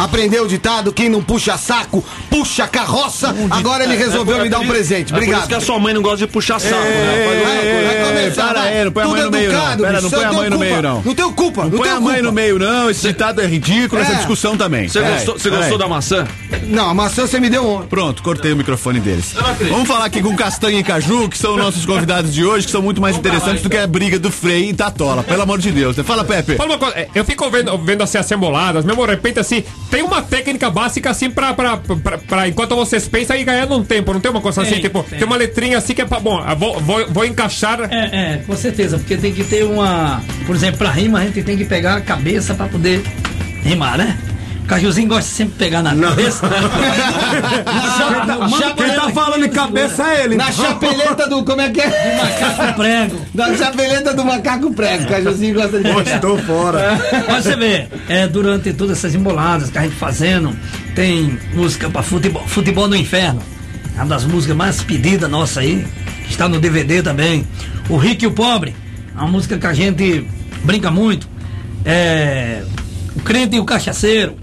Aprendeu 0.00 0.44
o 0.44 0.48
ditado: 0.48 0.92
quem 0.92 1.08
não 1.08 1.22
puxa 1.22 1.56
saco, 1.58 2.02
puxa 2.30 2.66
carroça. 2.66 3.34
Agora 3.50 3.84
ele 3.84 3.96
resolveu 3.96 4.38
me 4.40 4.48
dar 4.48 4.60
um 4.60 4.66
presente. 4.66 5.12
É 5.12 5.16
por 5.16 5.22
isso 5.22 5.30
Obrigado. 5.30 5.48
que 5.48 5.54
a 5.54 5.60
sua 5.60 5.78
mãe 5.78 5.92
não 5.92 6.00
gosta 6.00 6.26
de 6.26 6.26
puxar 6.26 6.58
saco, 6.58 6.74
né? 6.74 7.24
Vai, 7.26 7.84
vai 7.84 8.08
começar, 8.08 8.56
aí, 8.80 8.84
não 8.86 8.92
põe 8.92 9.02
a 9.04 9.08
mãe 9.08 9.22
no 9.22 9.30
meio, 9.30 9.52
não. 9.52 9.76
Pera, 9.76 10.00
não 10.00 10.10
Você 10.10 10.16
põe 10.16 10.24
a 10.24 10.28
tem 10.28 10.38
mãe 10.38 10.50
no 10.50 10.56
culpa. 10.56 10.70
meio, 10.70 10.82
não. 10.82 11.02
Não 11.02 11.14
tenho 11.14 11.32
culpa, 11.32 11.64
não 11.64 11.70
Põe 11.78 11.88
a 11.88 11.94
mãe 12.00 12.02
culpa. 12.14 12.22
no 12.22 12.32
meio, 12.32 12.58
não. 12.58 12.90
Esse 12.90 13.08
ditado 13.08 13.40
é 13.40 13.46
ridículo, 13.46 14.00
essa 14.02 14.12
É. 14.12 14.16
discussão 14.16 14.56
também. 14.56 14.88
Você 14.88 15.00
Peraí, 15.00 15.24
gostou, 15.24 15.38
você 15.38 15.78
da 15.78 15.88
maçã? 15.88 16.26
Não, 16.64 16.88
a 16.90 16.94
maçã 16.94 17.26
você 17.26 17.38
me 17.40 17.48
deu 17.48 17.66
ontem. 17.66 17.88
Pronto, 17.88 18.22
cortei 18.22 18.52
o 18.52 18.56
microfone 18.56 19.00
deles. 19.00 19.34
Vamos 19.70 19.88
falar 19.88 20.04
aqui 20.06 20.22
com 20.22 20.34
Castanha 20.36 20.78
e 20.80 20.82
Caju, 20.82 21.28
que 21.28 21.38
são 21.38 21.56
nossos 21.56 21.84
convidados 21.86 22.32
de 22.34 22.44
hoje, 22.44 22.66
que 22.66 22.72
são 22.72 22.82
muito 22.82 23.00
mais 23.00 23.16
interessantes 23.16 23.62
do 23.62 23.70
que 23.70 23.76
a 23.76 23.86
briga 23.86 24.18
do 24.18 24.30
Frei 24.30 24.70
e 24.70 24.74
Tatola. 24.74 25.22
Pelo 25.22 25.42
amor 25.42 25.58
de 25.58 25.70
Deus. 25.70 25.96
Fala, 26.04 26.24
Pepe. 26.24 26.56
Fala 26.56 26.70
uma 26.70 26.78
coisa, 26.78 26.96
é, 26.98 27.08
eu 27.14 27.24
fico 27.24 27.48
vendo, 27.50 27.76
vendo 27.78 28.02
assim 28.02 28.18
as 28.18 28.30
emboladas, 28.30 28.84
mesmo 28.84 29.04
de 29.04 29.10
repente 29.10 29.38
assim, 29.40 29.62
tem 29.90 30.02
uma 30.02 30.22
técnica 30.22 30.70
básica 30.70 31.10
assim 31.10 31.30
pra, 31.30 31.52
pra, 31.54 31.76
pra, 31.76 32.18
pra 32.18 32.48
enquanto 32.48 32.74
vocês 32.76 33.06
pensam 33.08 33.36
e 33.36 33.44
ganhando 33.44 33.74
um 33.76 33.82
tempo, 33.84 34.12
não 34.12 34.20
tem 34.20 34.30
uma 34.30 34.40
coisa 34.40 34.62
assim, 34.62 34.72
Tem, 34.72 34.80
tipo, 34.82 35.02
tem. 35.02 35.18
tem. 35.18 35.26
uma 35.26 35.36
letrinha 35.36 35.78
assim 35.78 35.94
que 35.94 36.02
é 36.02 36.04
pra, 36.04 36.20
bom, 36.20 36.42
vou, 36.56 36.80
vou, 36.80 37.06
vou 37.08 37.24
encaixar, 37.24 37.80
É, 37.90 38.34
é, 38.34 38.42
com 38.46 38.54
certeza, 38.70 38.98
porque 38.98 39.16
tem 39.16 39.32
que 39.32 39.44
ter 39.44 39.64
uma. 39.64 40.22
Por 40.46 40.54
exemplo, 40.54 40.78
pra 40.78 40.90
rima 40.90 41.18
a 41.18 41.24
gente 41.24 41.42
tem 41.42 41.56
que 41.56 41.64
pegar 41.64 41.96
a 41.96 42.00
cabeça 42.00 42.54
pra 42.54 42.66
poder 42.66 43.02
rimar, 43.62 43.98
né? 43.98 44.16
O 44.64 44.66
Cajuzinho 44.70 45.08
gosta 45.08 45.28
sempre 45.28 45.54
de 45.54 45.58
pegar 45.58 45.82
na 45.82 45.96
cabeça. 45.96 46.48
Quem 48.76 48.94
tá 48.94 49.10
falando 49.10 49.44
em 49.44 49.48
cabeça 49.48 50.04
é 50.06 50.24
ele. 50.24 50.36
Na 50.36 50.52
chapeleta 50.52 51.28
do. 51.28 51.44
Como 51.44 51.60
é 51.60 51.70
que 51.70 51.80
é? 51.80 52.22
Macaco 52.22 52.74
prego. 52.78 53.20
Da 53.34 53.56
chapeleta 53.56 54.14
do 54.14 54.24
macaco 54.24 54.72
prego. 54.72 55.08
Cajuzinho 55.08 55.54
gosta 55.54 55.80
de. 55.80 55.90
Poxa, 55.92 56.14
Estou 56.14 56.38
fora. 56.38 57.00
Mas 57.26 57.44
você 57.44 57.56
vê, 57.56 57.88
é, 58.08 58.28
durante 58.28 58.72
todas 58.72 58.98
essas 58.98 59.14
emboladas 59.14 59.70
que 59.70 59.78
a 59.78 59.82
gente 59.82 59.96
fazendo, 59.96 60.56
tem 60.94 61.36
música 61.52 61.90
pra 61.90 62.02
futebol, 62.02 62.46
futebol 62.46 62.86
no 62.86 62.94
inferno. 62.94 63.42
É 63.96 63.98
uma 63.98 64.06
das 64.06 64.24
músicas 64.24 64.56
mais 64.56 64.82
pedidas 64.82 65.28
nossa 65.28 65.60
aí, 65.60 65.84
está 66.30 66.48
no 66.48 66.58
DVD 66.58 67.02
também. 67.02 67.46
O 67.88 67.96
Rico 67.96 68.24
e 68.24 68.26
o 68.26 68.32
Pobre, 68.32 68.74
uma 69.14 69.26
música 69.26 69.58
que 69.58 69.66
a 69.66 69.72
gente 69.74 70.26
brinca 70.64 70.90
muito. 70.90 71.28
É. 71.84 72.62
O 73.16 73.20
crente 73.20 73.56
e 73.56 73.60
o 73.60 73.64
cachaceiro. 73.64 74.36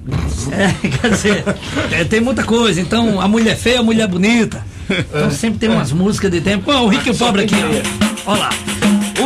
É, 0.51 0.87
quer 0.89 1.09
dizer, 1.09 1.43
é, 1.91 2.03
tem 2.03 2.19
muita 2.19 2.43
coisa. 2.43 2.79
Então, 2.81 3.21
a 3.21 3.27
mulher 3.27 3.55
feia, 3.55 3.79
a 3.79 3.83
mulher 3.83 4.07
bonita. 4.07 4.63
Então 4.89 5.29
sempre 5.31 5.59
tem 5.59 5.69
umas 5.69 5.91
músicas 5.91 6.31
de 6.31 6.41
tempo. 6.41 6.71
Ó, 6.71 6.85
o 6.85 6.87
rico 6.87 7.07
e 7.07 7.11
o 7.11 7.15
pobre 7.15 7.43
aqui, 7.43 7.55
ó. 7.55 8.31
Olha 8.31 8.39
lá. 8.39 8.76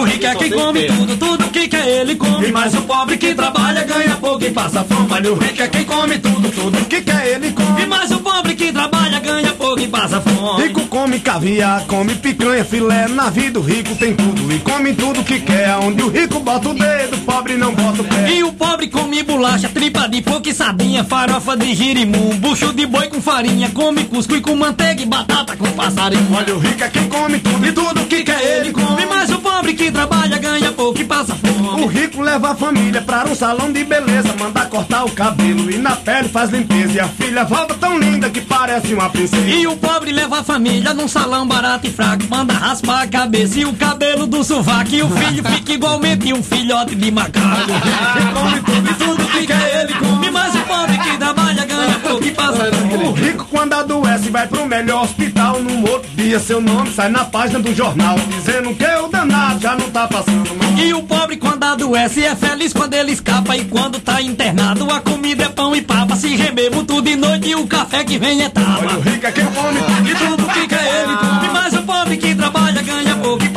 O 0.01 0.03
rico 0.03 0.25
é 0.25 0.33
quem 0.33 0.49
come 0.49 0.87
tudo, 0.87 1.17
tudo 1.17 1.43
que 1.51 1.67
quer 1.67 1.87
ele 1.87 2.15
come. 2.15 2.51
Mas 2.51 2.73
o 2.73 2.81
pobre 2.81 3.17
que 3.17 3.35
trabalha 3.35 3.83
ganha 3.83 4.15
pouco 4.15 4.43
e 4.43 4.49
passa 4.49 4.83
fome. 4.83 5.07
Olha, 5.11 5.31
o 5.31 5.35
rico 5.35 5.61
é 5.61 5.67
quem 5.67 5.85
come 5.85 6.17
tudo, 6.17 6.49
tudo 6.49 6.85
que 6.85 7.01
quer 7.01 7.27
ele 7.27 7.51
come. 7.51 7.83
E 7.83 7.85
mais 7.85 8.09
o 8.09 8.17
pobre 8.17 8.55
que 8.55 8.71
trabalha 8.71 9.19
ganha 9.19 9.51
pouco 9.53 9.79
e 9.79 9.87
passa 9.87 10.19
fome. 10.19 10.63
Rico 10.63 10.87
come 10.87 11.19
caviar, 11.19 11.85
come 11.85 12.15
picanha, 12.15 12.65
filé. 12.65 13.07
Na 13.09 13.29
vida 13.29 13.59
o 13.59 13.61
rico 13.61 13.93
tem 13.95 14.15
tudo 14.15 14.51
e 14.51 14.57
come 14.59 14.91
tudo 14.95 15.23
que 15.23 15.39
quer. 15.39 15.77
Onde 15.77 16.01
o 16.01 16.09
rico 16.09 16.39
bota 16.39 16.69
o 16.69 16.73
dedo, 16.73 17.17
o 17.17 17.19
pobre 17.19 17.55
não 17.55 17.71
bota 17.71 18.01
o 18.01 18.05
pé. 18.05 18.31
E 18.31 18.43
o 18.43 18.51
pobre 18.53 18.87
come 18.87 19.21
bolacha, 19.21 19.69
tripa 19.69 20.09
de 20.09 20.23
porco 20.23 20.49
e 20.49 20.53
sardinha, 20.53 21.03
farofa 21.03 21.55
de 21.55 21.75
girimum, 21.75 22.37
bucho 22.37 22.73
de 22.73 22.87
boi 22.87 23.07
com 23.07 23.21
farinha, 23.21 23.69
come 23.69 24.05
cuscuz 24.05 24.41
com 24.41 24.55
manteiga 24.55 25.03
e 25.03 25.05
batata 25.05 25.55
com 25.55 25.71
passarinho. 25.73 26.27
Olha, 26.33 26.55
o 26.55 26.59
rico 26.59 26.83
é 26.83 26.89
quem 26.89 27.07
come 27.07 27.37
tudo 27.37 27.67
e 27.67 27.71
tudo 27.71 28.05
que 28.05 28.23
quer 28.23 28.41
ele 28.41 28.71
come. 28.71 29.05
Mais 29.05 29.29
o 29.29 29.37
pobre 29.37 29.73
que 29.75 29.90
trabalha 29.91 30.37
ganha 30.37 30.71
pouco 30.71 30.99
e 30.99 31.03
passa 31.03 31.35
fome. 31.35 31.83
O 31.83 31.87
rico 31.87 32.21
leva 32.21 32.51
a 32.51 32.55
família 32.55 33.01
pra 33.01 33.25
um 33.25 33.35
salão 33.35 33.71
de 33.71 33.83
beleza, 33.83 34.35
manda 34.39 34.65
cortar 34.65 35.05
o 35.05 35.11
cabelo 35.11 35.69
e 35.71 35.77
na 35.77 35.95
pele 35.95 36.29
faz 36.29 36.49
limpeza. 36.49 36.93
E 36.93 36.99
a 36.99 37.07
filha 37.07 37.43
volta 37.43 37.75
tão 37.75 37.97
linda 37.97 38.29
que 38.29 38.41
parece 38.41 38.93
uma 38.93 39.09
princesa. 39.09 39.47
E 39.47 39.67
o 39.67 39.75
pobre 39.77 40.11
leva 40.11 40.39
a 40.39 40.43
família 40.43 40.93
num 40.93 41.07
salão 41.07 41.47
barato 41.47 41.87
e 41.87 41.91
fraco, 41.91 42.23
manda 42.29 42.53
raspar 42.53 43.03
a 43.03 43.07
cabeça 43.07 43.59
e 43.59 43.65
o 43.65 43.73
cabelo 43.73 44.25
do 44.25 44.43
sovaco. 44.43 44.93
E 44.93 45.03
o 45.03 45.09
filho 45.09 45.43
fica 45.43 45.73
igualmente 45.73 46.33
um 46.33 46.43
filhote 46.43 46.95
de 46.95 47.11
macaco. 47.11 47.71
come 48.33 48.61
tudo 48.61 48.89
e 48.89 48.93
tudo 48.93 49.25
que 49.25 49.47
quer 49.47 49.81
ele 49.81 49.93
come. 49.93 50.20
E 50.51 50.53
mais 50.53 50.55
o 50.55 50.59
pobre 50.67 50.97
que 50.97 51.17
trabalha 51.17 51.65
que 51.65 52.31
passa 52.31 52.69
O 53.05 53.11
rico 53.11 53.45
quando 53.49 53.73
adoece 53.73 54.29
vai 54.29 54.47
pro 54.47 54.65
melhor 54.65 55.03
hospital. 55.03 55.61
No 55.61 55.89
outro 55.89 56.09
dia 56.15 56.39
seu 56.39 56.59
nome 56.61 56.91
sai 56.91 57.09
na 57.09 57.23
página 57.23 57.59
do 57.59 57.73
jornal. 57.73 58.15
Dizendo 58.27 58.75
que 58.75 58.85
o 58.85 59.07
danado 59.07 59.61
já 59.61 59.75
não 59.75 59.89
tá 59.89 60.07
passando 60.07 60.55
mal. 60.55 60.77
E 60.77 60.93
o 60.93 61.03
pobre 61.03 61.37
quando 61.37 61.63
adoece 61.63 62.23
é 62.25 62.35
feliz 62.35 62.73
quando 62.73 62.93
ele 62.93 63.11
escapa 63.11 63.55
E 63.55 63.65
quando 63.65 63.99
tá 63.99 64.21
internado 64.21 64.91
a 64.91 64.99
comida 64.99 65.45
é 65.45 65.49
pão 65.49 65.75
e 65.75 65.81
papa 65.81 66.15
Se 66.15 66.35
remebo 66.35 66.83
tudo 66.83 67.03
de 67.03 67.15
noite 67.15 67.49
e 67.49 67.55
o 67.55 67.67
café 67.67 68.03
que 68.03 68.17
vem 68.17 68.41
é 68.41 68.45
Olha, 68.45 68.49
tapa 68.51 68.97
o 68.97 69.01
rico 69.01 69.25
é 69.25 69.31
quem 69.31 69.45
come. 69.45 69.79
E 70.09 70.15
tudo 70.15 70.49
fica 70.49 70.75
ele 70.81 71.45
E 71.45 71.53
mais 71.53 71.73
o 71.73 71.83
pobre 71.83 72.17
que 72.17 72.35
trabalha 72.35 72.81
ganha 72.81 73.15
pouco 73.17 73.50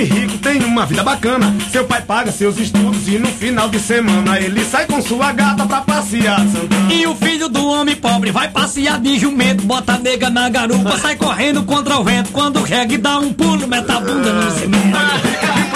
homem 0.00 0.20
rico 0.20 0.38
tem 0.38 0.62
uma 0.64 0.86
vida 0.86 1.02
bacana. 1.02 1.54
Seu 1.70 1.84
pai 1.84 2.00
paga 2.02 2.32
seus 2.32 2.58
estudos 2.58 3.06
e 3.08 3.18
no 3.18 3.28
final 3.28 3.68
de 3.68 3.78
semana 3.78 4.38
ele 4.38 4.64
sai 4.64 4.86
com 4.86 5.00
sua 5.02 5.32
gata 5.32 5.66
pra 5.66 5.80
passear. 5.82 6.38
Santana. 6.40 6.92
E 6.92 7.06
o 7.06 7.14
filho 7.14 7.48
do 7.48 7.66
homem 7.66 7.94
pobre 7.96 8.30
vai 8.30 8.48
passear 8.48 8.98
de 9.00 9.18
jumento 9.18 9.62
Bota 9.64 9.94
a 9.94 9.98
nega 9.98 10.30
na 10.30 10.48
garupa, 10.48 10.96
sai 10.98 11.16
correndo 11.16 11.62
contra 11.64 11.98
o 11.98 12.04
vento 12.04 12.30
Quando 12.32 12.60
o 12.60 12.62
reggae 12.62 12.96
dá 12.98 13.18
um 13.18 13.32
pulo, 13.32 13.66
meta 13.68 13.94
a 13.96 14.00
bunda 14.00 14.32
no 14.32 14.50
cimento 14.50 14.90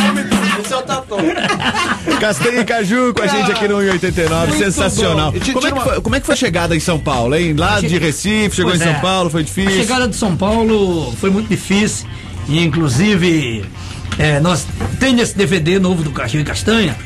Castanha 2.21 2.61
e 2.61 2.65
Caju 2.65 3.13
com 3.15 3.23
a 3.23 3.27
gente 3.27 3.53
aqui 3.53 3.69
no 3.69 3.81
189, 3.81 4.53
sensacional. 4.57 5.31
bom. 5.31 5.37
E 5.37 5.41
te- 5.41 5.53
Como 5.53 5.67
é, 5.67 5.73
que 5.73 5.81
foi, 5.81 6.01
como 6.01 6.17
é 6.17 6.21
que 6.21 6.27
foi 6.27 6.35
a 6.35 6.39
chegada 6.39 6.75
em 6.75 6.81
São 6.81 6.99
Paulo, 6.99 7.35
hein? 7.35 7.55
Lá 7.55 7.81
de 7.81 7.99
Recife, 7.99 8.57
chegou 8.57 8.71
Pois 8.71 8.81
em 8.81 8.85
São 8.85 8.95
é. 8.95 9.01
Paulo, 9.01 9.31
foi 9.31 9.43
A 9.43 9.45
difícil. 9.45 9.73
chegada 9.81 10.09
de 10.09 10.17
São 10.17 10.37
Paulo 10.37 11.13
foi 11.21 11.31
muito 11.31 11.49
difícil. 11.49 12.07
E 12.49 12.63
inclusive, 12.63 13.65
é, 14.19 14.41
nós 14.41 14.67
tem 14.99 15.19
esse 15.21 15.37
DVD 15.37 15.79
novo 15.79 16.03
do 16.03 16.11
Cachorro 16.11 16.43
e 16.43 16.45
Castanha. 16.45 16.97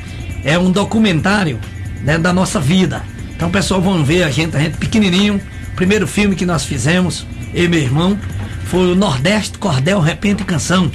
É 0.44 0.58
um 0.58 0.70
documentário 0.70 1.58
né, 2.02 2.18
da 2.18 2.32
nossa 2.32 2.60
vida. 2.60 3.02
Então 3.34 3.48
o 3.48 3.52
pessoal 3.52 3.80
vão 3.80 4.04
ver 4.04 4.24
a 4.24 4.30
gente, 4.30 4.56
a 4.56 4.60
gente 4.60 4.76
pequenininho. 4.76 5.40
O 5.72 5.76
primeiro 5.76 6.06
filme 6.06 6.34
que 6.34 6.44
nós 6.44 6.64
fizemos, 6.64 7.26
eu 7.54 7.64
e 7.64 7.68
meu 7.68 7.80
irmão, 7.80 8.18
foi 8.64 8.92
o 8.92 8.94
Nordeste, 8.94 9.58
Cordel, 9.58 10.00
Repente 10.00 10.42
e 10.42 10.44
Canção. 10.44 10.90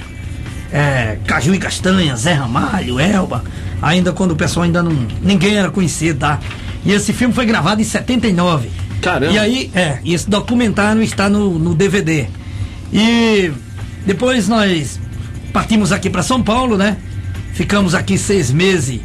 É, 0.71 1.17
Caju 1.25 1.53
e 1.53 1.59
Castanha, 1.59 2.15
Zé 2.15 2.33
Ramalho, 2.33 2.99
Elba. 2.99 3.43
Ainda 3.81 4.11
quando 4.11 4.31
o 4.31 4.35
pessoal 4.35 4.65
ainda 4.65 4.81
não. 4.81 5.07
ninguém 5.21 5.55
era 5.55 5.69
conhecido, 5.69 6.19
tá? 6.19 6.39
E 6.85 6.91
esse 6.91 7.13
filme 7.13 7.33
foi 7.33 7.45
gravado 7.45 7.81
em 7.81 7.83
79. 7.83 8.69
Caramba. 9.01 9.33
E 9.33 9.37
aí, 9.37 9.71
é, 9.75 9.99
e 10.03 10.13
esse 10.13 10.29
documentário 10.29 11.01
está 11.01 11.29
no, 11.29 11.57
no 11.59 11.75
DVD. 11.75 12.27
E 12.91 13.51
depois 14.05 14.47
nós 14.47 14.99
partimos 15.51 15.91
aqui 15.91 16.09
para 16.09 16.23
São 16.23 16.41
Paulo, 16.41 16.77
né? 16.77 16.97
Ficamos 17.53 17.93
aqui 17.93 18.17
seis 18.17 18.51
meses 18.51 18.99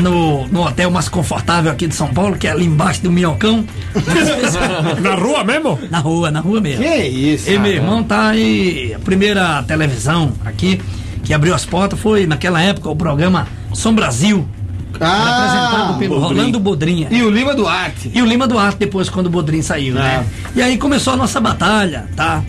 no, 0.00 0.46
no 0.48 0.62
hotel 0.66 0.90
mais 0.90 1.08
confortável 1.08 1.70
aqui 1.70 1.86
de 1.86 1.94
São 1.94 2.08
Paulo, 2.08 2.36
que 2.36 2.46
é 2.46 2.50
ali 2.50 2.64
embaixo 2.66 3.02
do 3.02 3.10
Minhocão. 3.10 3.64
Na 5.02 5.14
rua 5.14 5.44
mesmo? 5.44 5.78
na 5.90 5.98
rua, 5.98 6.30
na 6.30 6.40
rua 6.40 6.60
mesmo. 6.60 6.82
Que 6.84 6.96
isso? 7.04 7.50
E 7.50 7.58
meu 7.58 7.72
irmão 7.72 8.02
tá 8.02 8.28
aí. 8.28 8.92
A 8.94 8.98
primeira 8.98 9.62
televisão 9.62 10.32
aqui 10.44 10.80
que 11.22 11.32
abriu 11.32 11.54
as 11.54 11.64
portas 11.64 11.98
foi 11.98 12.26
naquela 12.26 12.60
época 12.60 12.90
o 12.90 12.96
programa 12.96 13.46
Som 13.72 13.94
Brasil, 13.94 14.46
apresentado 14.94 15.98
pelo 15.98 16.18
Rolando 16.18 16.60
Bodrinha. 16.60 17.08
Ah, 17.10 17.14
E 17.14 17.22
o 17.22 17.30
Lima 17.30 17.54
Duarte. 17.54 18.10
E 18.14 18.20
o 18.20 18.26
Lima 18.26 18.46
Duarte 18.46 18.78
depois, 18.78 19.08
quando 19.08 19.26
o 19.28 19.30
Bodrinho 19.30 19.62
saiu, 19.62 19.94
né? 19.94 20.24
E 20.54 20.60
aí 20.62 20.76
começou 20.76 21.14
a 21.14 21.16
nossa 21.16 21.40
batalha, 21.40 22.06
tá? 22.14 22.42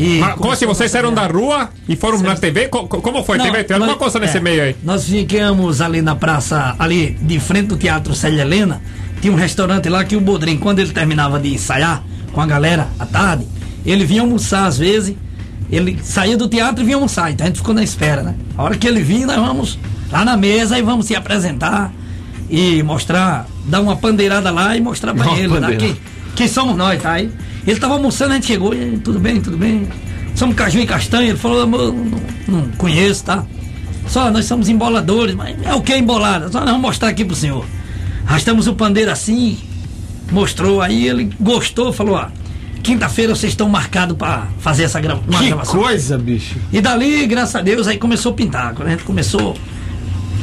E 0.00 0.20
Mas 0.20 0.36
como 0.36 0.52
assim? 0.52 0.64
Vocês 0.64 0.90
saíram 0.92 1.12
da 1.12 1.26
rua 1.26 1.70
e 1.88 1.96
foram 1.96 2.20
na 2.22 2.36
TV? 2.36 2.68
Co- 2.68 2.86
co- 2.86 3.00
Como 3.02 3.24
foi? 3.24 3.36
Não, 3.36 3.50
Teve, 3.50 3.74
alguma 3.74 3.96
coisa 3.96 4.20
nesse 4.20 4.36
é, 4.36 4.40
meio 4.40 4.62
aí? 4.62 4.76
Nós 4.84 5.04
ficamos 5.08 5.80
ali 5.80 6.00
na 6.00 6.14
praça, 6.14 6.76
ali 6.78 7.18
de 7.20 7.40
frente 7.40 7.66
do 7.66 7.76
Teatro 7.76 8.14
Célia 8.14 8.42
Helena. 8.42 8.80
Tinha 9.20 9.32
um 9.32 9.36
restaurante 9.36 9.88
lá 9.88 10.04
que 10.04 10.14
o 10.14 10.20
Bodrim, 10.20 10.56
quando 10.56 10.78
ele 10.78 10.92
terminava 10.92 11.40
de 11.40 11.52
ensaiar 11.52 12.04
com 12.32 12.40
a 12.40 12.46
galera 12.46 12.86
à 12.96 13.04
tarde, 13.06 13.44
ele 13.84 14.04
vinha 14.04 14.20
almoçar 14.20 14.66
às 14.66 14.78
vezes. 14.78 15.16
Ele 15.68 15.98
saía 16.00 16.36
do 16.36 16.46
teatro 16.48 16.82
e 16.82 16.84
vinha 16.84 16.96
almoçar. 16.96 17.32
Então 17.32 17.44
a 17.44 17.48
gente 17.48 17.58
ficou 17.58 17.74
na 17.74 17.82
espera, 17.82 18.22
né? 18.22 18.36
A 18.56 18.62
hora 18.62 18.76
que 18.76 18.86
ele 18.86 19.02
vinha, 19.02 19.26
nós 19.26 19.36
vamos 19.36 19.78
lá 20.12 20.24
na 20.24 20.36
mesa 20.36 20.78
e 20.78 20.82
vamos 20.82 21.06
se 21.06 21.16
apresentar 21.16 21.92
e 22.48 22.82
mostrar, 22.84 23.46
dar 23.66 23.80
uma 23.80 23.96
pandeirada 23.96 24.50
lá 24.52 24.76
e 24.76 24.80
mostrar 24.80 25.12
pra 25.12 25.26
Uma 25.26 25.36
ele, 25.38 25.58
né? 25.58 25.74
Que, 25.76 25.96
que 26.36 26.48
somos 26.48 26.76
nós, 26.76 27.02
tá? 27.02 27.14
Aí 27.14 27.30
ele 27.70 27.80
tava 27.80 27.94
almoçando, 27.94 28.32
a 28.32 28.34
gente 28.34 28.46
chegou 28.46 28.74
e 28.74 28.98
tudo 28.98 29.18
bem, 29.18 29.40
tudo 29.40 29.56
bem. 29.56 29.88
Somos 30.34 30.54
caju 30.54 30.78
e 30.80 30.86
castanha. 30.86 31.30
Ele 31.30 31.38
falou, 31.38 31.62
"Amor, 31.62 31.92
não, 31.92 32.20
não 32.62 32.68
conheço, 32.78 33.24
tá? 33.24 33.44
Só 34.06 34.30
nós 34.30 34.44
somos 34.46 34.68
emboladores, 34.68 35.34
mas 35.34 35.56
é 35.64 35.74
o 35.74 35.80
que 35.82 35.92
é 35.92 35.98
embolada? 35.98 36.48
Só 36.50 36.58
nós 36.60 36.68
vamos 36.68 36.82
mostrar 36.82 37.08
aqui 37.08 37.24
pro 37.24 37.34
senhor. 37.36 37.64
Arrastamos 38.26 38.66
o 38.66 38.74
pandeiro 38.74 39.10
assim, 39.10 39.58
mostrou, 40.30 40.80
aí 40.80 41.06
ele 41.08 41.30
gostou, 41.40 41.92
falou, 41.92 42.14
ó, 42.16 42.26
quinta-feira 42.82 43.34
vocês 43.34 43.52
estão 43.52 43.68
marcados 43.68 44.16
pra 44.16 44.46
fazer 44.60 44.84
essa 44.84 45.00
grava 45.00 45.20
uma 45.28 45.38
Que 45.40 45.46
gravação. 45.48 45.80
coisa, 45.80 46.16
bicho. 46.16 46.56
E 46.72 46.80
dali, 46.80 47.26
graças 47.26 47.56
a 47.56 47.60
Deus, 47.62 47.86
aí 47.86 47.98
começou 47.98 48.32
a 48.32 48.34
pintar. 48.34 48.74
Quando 48.74 48.88
a 48.88 48.90
gente 48.92 49.04
começou. 49.04 49.56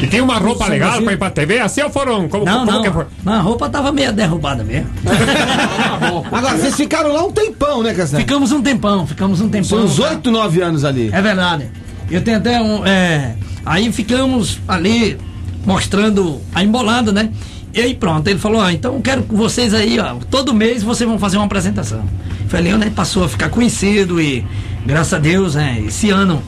E 0.02 0.08
tem 0.08 0.20
uma 0.20 0.38
roupa 0.38 0.68
legal 0.68 1.02
pra 1.02 1.14
ir 1.14 1.18
pra 1.18 1.30
TV? 1.30 1.60
Assim 1.60 1.82
ou 1.82 1.90
foram? 1.90 2.28
Como, 2.28 2.44
Não, 2.44 2.66
como 2.66 2.72
não. 2.72 2.82
que 2.84 2.92
foi? 2.92 3.06
não, 3.24 3.34
A 3.34 3.40
roupa 3.40 3.70
tava 3.70 3.94
meio 3.94 4.12
derrubada 4.12 4.62
mesmo. 4.64 4.90
Agora, 6.32 6.58
vocês 6.58 6.76
ficaram 6.76 7.12
lá 7.12 7.24
um 7.24 7.32
tempão, 7.32 7.84
né, 7.84 7.94
Castanha? 7.94 8.22
Ficamos 8.22 8.52
um 8.52 8.62
tempão, 8.62 9.06
ficamos 9.06 9.42
um 9.42 9.50
tempão. 9.50 9.70
São 9.70 9.86
uns? 9.86 10.00
8, 10.00 10.32
9 10.32 10.62
anos 10.62 10.84
ali. 10.84 11.10
É 11.12 11.22
verdade. 11.22 11.70
Eu 12.10 12.22
tenho 12.22 12.38
até 12.38 12.62
um. 12.62 12.86
é, 12.86 13.36
aí 13.66 13.92
ficamos 13.92 14.60
ali 14.68 15.18
mostrando 15.66 16.42
a 16.54 16.64
embolada, 16.64 17.12
né? 17.12 17.30
E 17.74 17.82
aí 17.82 17.94
pronto, 17.94 18.28
ele 18.28 18.40
falou, 18.40 18.62
ó, 18.62 18.70
então 18.70 18.96
eu 18.96 19.02
quero 19.02 19.24
que 19.24 19.36
vocês 19.36 19.74
aí, 19.74 20.00
ó, 20.00 20.16
todo 20.32 20.54
mês 20.54 20.82
vocês 20.82 21.10
vão 21.10 21.20
fazer 21.20 21.36
uma 21.38 21.46
apresentação. 21.46 22.06
Foi 22.48 22.60
ali 22.60 22.74
onde 22.74 22.86
ele 22.86 22.96
passou 22.96 23.26
a 23.26 23.30
ficar 23.30 23.50
conhecido 23.50 24.22
e, 24.22 24.46
graças 24.86 25.14
a 25.14 25.18
Deus, 25.18 25.56
né, 25.56 25.84
esse 25.86 26.10
ano, 26.10 26.42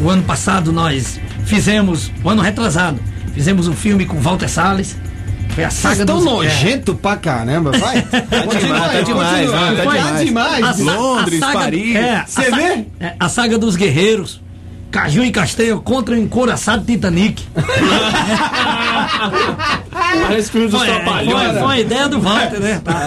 o 0.00 0.08
ano 0.08 0.22
passado 0.22 0.72
nós 0.72 1.20
fizemos, 1.44 2.10
o 2.24 2.30
ano 2.30 2.40
retrasado, 2.40 2.98
fizemos 3.34 3.68
um 3.68 3.74
filme 3.74 4.06
com 4.06 4.18
Walter 4.18 4.48
Salles. 4.48 4.96
Foi 5.54 5.64
a 5.64 5.70
Vocês 5.70 5.82
saga 5.82 6.00
estão 6.02 6.16
dos- 6.16 6.24
nojento 6.24 6.94
pra 6.94 7.16
caramba, 7.16 7.72
vai. 7.72 8.00
Continua 8.44 8.80
tá 8.88 9.00
demais, 9.02 9.46
continua. 9.50 9.70
né? 9.70 9.76
Tá 9.76 9.84
Tá 9.84 9.96
demais. 10.00 10.24
demais. 10.26 10.64
A 10.64 10.72
sa- 10.72 10.82
Londres, 10.82 11.42
a 11.42 11.52
Paris. 11.52 11.94
é, 11.96 12.14
a 12.16 12.26
Você 12.26 12.50
vê? 12.50 12.84
é, 13.00 13.14
a 13.20 13.28
saga 13.28 13.58
dos 13.58 13.76
guerreiros. 13.76 14.40
Caju 14.92 15.24
e 15.24 15.30
Castanha 15.32 15.76
contra 15.78 16.14
o 16.14 16.18
encoraçado 16.18 16.84
Titanic. 16.84 17.42
Parece 20.22 20.50
filme 20.50 20.68
dos 20.68 20.78
Foi, 20.78 20.88
é, 20.88 20.94
Trapalhões. 20.94 21.42
foi, 21.44 21.52
foi 21.54 21.62
uma 21.62 21.78
ideia 21.78 22.08
do 22.08 22.20
Walter, 22.20 22.60
né? 22.60 22.80
Tá. 22.84 23.06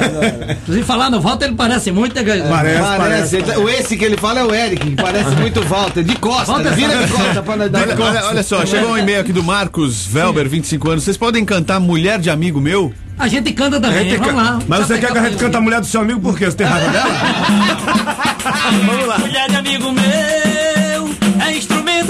Inclusive, 0.63 0.85
falar 0.85 1.09
no 1.11 1.21
Walter, 1.21 1.45
ele 1.45 1.55
parece 1.55 1.91
muito. 1.91 2.15
Né? 2.15 2.23
Parece, 2.23 2.49
Parece, 2.97 3.37
parece. 3.37 3.59
O 3.59 3.69
esse 3.69 3.95
que 3.97 4.03
ele 4.05 4.17
fala 4.17 4.39
é 4.39 4.43
o 4.43 4.53
Eric, 4.53 4.89
que 4.89 4.95
parece 4.95 5.29
muito 5.35 5.61
Walter. 5.63 6.03
De 6.03 6.15
costa, 6.17 6.51
Walter 6.53 6.73
vira 6.73 6.91
sabe. 6.93 7.05
de 7.05 7.11
costa 7.13 7.41
pra 7.43 7.55
nós 7.57 7.71
dar 7.71 7.81
Olha, 7.81 7.95
olha- 8.03 8.25
olha 8.25 8.43
só, 8.43 8.65
chegou 8.65 8.91
um 8.91 8.97
e-mail 8.97 9.21
aqui 9.21 9.31
do 9.31 9.43
Marcos 9.43 10.05
Velber, 10.07 10.49
25 10.49 10.89
anos. 10.89 11.03
Vocês 11.03 11.17
podem 11.17 11.45
cantar 11.45 11.79
Mulher 11.79 12.17
de 12.19 12.29
Amigo 12.31 12.59
Meu? 12.59 12.91
A 13.17 13.27
gente 13.29 13.51
canta 13.53 13.79
também, 13.79 13.99
A 13.99 14.03
gente 14.03 14.17
vamos 14.17 14.33
ca- 14.35 14.41
lá. 14.41 14.59
Mas 14.67 14.87
você 14.87 14.97
quer 14.97 15.11
que 15.11 15.17
a 15.17 15.23
gente 15.23 15.37
cante 15.37 15.55
a 15.55 15.61
mulher 15.61 15.79
do 15.79 15.85
seu 15.87 16.01
amigo 16.01 16.19
por 16.19 16.37
quê? 16.37 16.45
Você 16.45 16.57
tem 16.57 16.67
raiva 16.67 16.89
dela? 16.91 17.09
Vamos 18.85 19.07
lá. 19.07 19.17
Mulher 19.19 19.49
de 19.49 19.55
amigo 19.55 19.91
meu, 19.91 20.03
é 20.03 20.54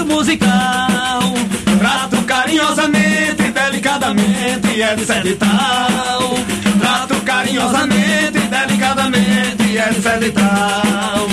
musical. 0.06 1.34
Trato 1.78 2.22
carinhosamente, 2.24 3.52
delicadamente, 3.52 4.80
etc 4.80 5.24
e 5.24 5.34
tal. 5.34 6.34
Trato 6.80 7.16
carinhosamente, 7.22 8.38
delicadamente, 8.38 9.76
etc 9.76 10.22
e 10.22 10.30
tal. 10.30 11.28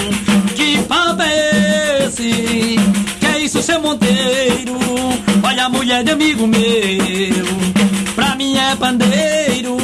Que 0.56 0.78
papo 0.84 1.22
é 1.22 2.06
esse? 2.06 2.78
Que 3.20 3.26
é 3.26 3.40
isso, 3.40 3.62
seu 3.62 3.80
Monteiro? 3.80 4.78
Olha 5.44 5.66
a 5.66 5.70
mulher 5.70 6.04
de 6.04 6.12
amigo 6.12 6.48
meu. 6.48 7.74
Pra 8.16 8.36
mim 8.36 8.58
é 8.58 8.76
pandeiro, 8.76 9.78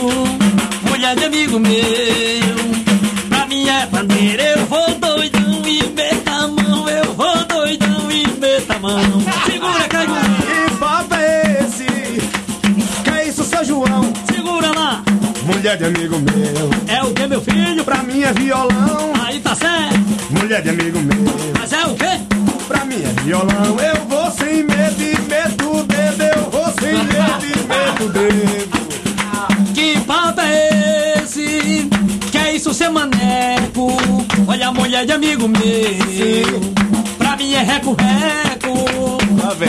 mulher 0.90 1.16
de 1.16 1.26
amigo 1.26 1.60
meu. 1.60 2.69
Mulher 15.70 15.78
de 15.78 15.86
amigo 15.86 16.18
meu. 16.18 16.70
É 16.88 17.04
o 17.04 17.14
que, 17.14 17.28
meu 17.28 17.42
filho? 17.42 17.86
Pra 17.86 18.02
mim 18.02 18.24
é 18.24 18.34
violão. 18.34 19.14
Aí 19.24 19.40
tá 19.40 19.54
certo. 19.54 20.00
Mulher 20.32 20.64
de 20.64 20.70
amigo 20.70 20.98
meu. 21.00 21.54
Mas 21.60 21.72
é 21.72 21.86
o 21.86 21.94
quê? 21.94 22.20
Pra 22.68 22.86
mim 22.86 22.96
é 22.96 23.22
violão. 23.22 23.78
Eu 23.80 23.96
vou 24.08 24.32
sem 24.32 24.64
medo 24.64 25.00
e 25.00 25.22
meto 25.30 25.70
o 25.70 25.84
dedo. 25.84 26.24
Eu 26.24 26.50
vou 26.50 26.66
sem 26.82 26.94
medo 26.94 27.46
e 27.46 27.68
meto 27.68 28.04
o 28.04 28.10
dedo. 28.10 28.80
Que 29.76 30.00
papo 30.08 30.42
é 30.42 31.22
esse? 31.22 31.88
Que 32.32 32.38
é 32.40 32.56
isso, 32.56 32.74
seu 32.74 32.92
maneco? 32.92 33.96
Olha 34.48 34.72
mulher 34.72 35.06
de 35.06 35.12
amigo 35.12 35.48
meu. 35.48 36.62
Pra 37.20 37.38
mim 37.38 37.54
é 37.54 37.62
reco-reco. 37.62 38.74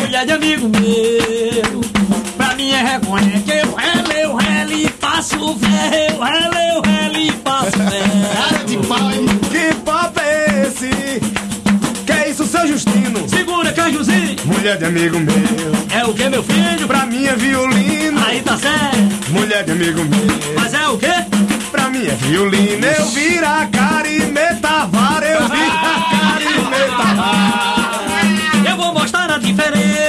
Mulher 0.01 0.25
de 0.25 0.33
amigo 0.33 0.67
meu. 0.67 2.00
Mim 2.61 2.73
é 2.73 2.83
reco-reco. 2.83 3.51
Eu 3.51 3.75
relo, 3.75 4.13
eu 4.13 4.77
e 4.77 4.89
faço 5.01 5.31
faço 5.39 5.57
fé, 5.59 6.09
eu 6.11 6.21
relo, 6.23 6.55
eu 6.75 6.83
relo 6.83 7.17
e 7.17 7.33
faço 7.43 7.71
fé. 7.71 8.03
Que 9.51 9.75
papo 9.77 10.21
é 10.21 10.67
esse? 10.67 10.91
Que 12.05 12.13
é 12.13 12.29
isso, 12.29 12.45
seu 12.47 12.69
Justino? 12.69 13.27
Segura, 13.31 13.73
Cajuzinho. 13.73 14.37
Mulher 14.45 14.77
de 14.77 14.85
amigo 14.85 15.19
meu, 15.19 15.33
É 15.91 16.05
o 16.05 16.13
que, 16.13 16.29
meu 16.29 16.43
filho? 16.43 16.87
pra 16.87 17.07
mim 17.07 17.25
é 17.27 17.35
violino. 17.35 18.21
Aí 18.27 18.43
tá 18.43 18.59
certo. 18.59 19.31
Mulher 19.31 19.65
de 19.65 19.73
amigo 19.73 20.05
meu, 20.05 20.55
Mas 20.55 20.75
é 20.75 20.87
o 20.87 20.99
quê? 20.99 21.15
pra 21.73 21.89
mim 21.89 22.07
é 22.07 22.15
violino. 22.15 22.87
Eu 22.87 23.07
vira 23.07 23.63
a 23.63 23.67
cara 23.69 24.07
e 24.07 24.21
meta 24.31 24.69
a 24.69 24.85
vara, 24.87 25.27
eu 25.27 25.49
vira 25.49 25.81
a 25.81 26.11
cara 26.11 26.43
e 26.45 26.61
meta 26.69 27.03
a 27.03 27.15
vara. 27.15 28.71
Eu 28.71 28.77
vou 28.77 28.93
mostrar 28.93 29.31
a 29.31 29.39
diferença 29.39 30.00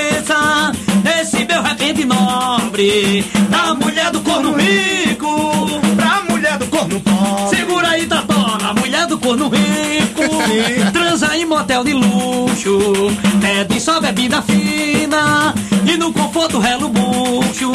repente 1.81 2.05
nobre 2.05 3.25
da 3.49 3.73
mulher 3.73 4.11
do 4.11 4.21
corno 4.21 4.53
rico. 4.53 5.81
Pra 5.95 6.21
mulher 6.29 6.57
do 6.59 6.67
corno 6.67 6.99
pobre. 6.99 7.57
Segura 7.57 7.89
aí, 7.89 8.05
Tatona, 8.05 8.73
mulher 8.73 9.07
do 9.07 9.17
corno 9.17 9.49
rico. 9.49 10.21
Transa 10.93 11.35
em 11.35 11.45
motel 11.45 11.83
de 11.83 11.93
luxo. 11.93 12.79
Pede 13.41 13.81
só 13.81 13.99
bebida 13.99 14.41
fina. 14.43 15.53
E 15.85 15.97
no 15.97 16.13
conforto 16.13 16.59
relo 16.59 16.87
bucho. 16.89 17.71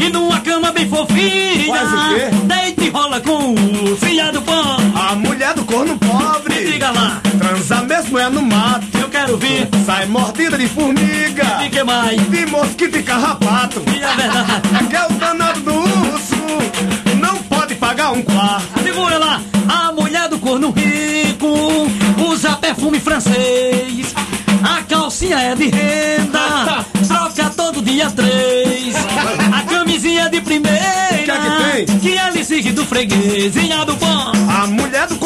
E 0.00 0.08
numa 0.08 0.40
cama 0.40 0.72
bem 0.72 0.88
fofinha. 0.88 1.74
Faz 1.74 1.92
o 1.92 2.14
quê? 2.14 2.30
Deita 2.44 2.84
e 2.84 2.88
rola 2.90 3.20
com 3.20 3.54
o 3.54 3.96
fia 3.96 4.32
do 4.32 4.42
pão. 4.42 4.76
A 4.94 5.14
mulher 5.14 5.54
do 5.54 5.64
corno 5.64 5.96
pobre. 5.98 6.72
Diga 6.72 6.90
lá, 6.90 7.20
Transa 7.38 7.82
mesmo 7.82 8.18
é 8.18 8.28
no 8.28 8.42
mato. 8.42 8.95
Ver. 9.46 9.68
Sai 9.84 10.06
mordida 10.06 10.58
de 10.58 10.66
formiga. 10.68 11.64
E 11.64 11.70
que 11.70 11.82
mais? 11.82 12.20
De 12.28 12.46
mosquito 12.46 12.98
e 12.98 13.02
carrapato. 13.02 13.82
E 13.96 14.02
a 14.02 14.12
verdade. 14.14 14.46
É 14.76 14.84
que 14.88 14.96
é 14.96 15.06
o 15.06 15.12
danado 15.14 15.60
do 15.60 15.74
urso. 15.74 16.36
Não 17.20 17.36
pode 17.44 17.74
pagar 17.76 18.12
um 18.12 18.22
quarto. 18.22 18.82
Segura 18.82 19.18
lá, 19.18 19.40
a 19.68 19.92
mulher 19.92 20.28
do 20.28 20.38
corno 20.38 20.70
rico 20.70 21.88
usa 22.28 22.52
perfume 22.56 22.98
francês. 23.00 24.14
A 24.62 24.82
calcinha 24.82 25.38
é 25.38 25.54
de 25.54 25.68
renda, 25.68 26.84
troca 27.06 27.50
todo 27.50 27.82
dia 27.82 28.10
três. 28.10 28.94
A 29.52 29.62
camisinha 29.62 30.22
é 30.22 30.28
de 30.28 30.40
primeira, 30.40 30.78
que 31.24 31.30
é 31.30 31.38
que 31.38 31.86
tem? 31.86 31.98
que 31.98 32.38
exige 32.38 32.72
do 32.72 32.84
freguesinha 32.84 33.84
do 33.84 33.96
pão. 33.96 34.32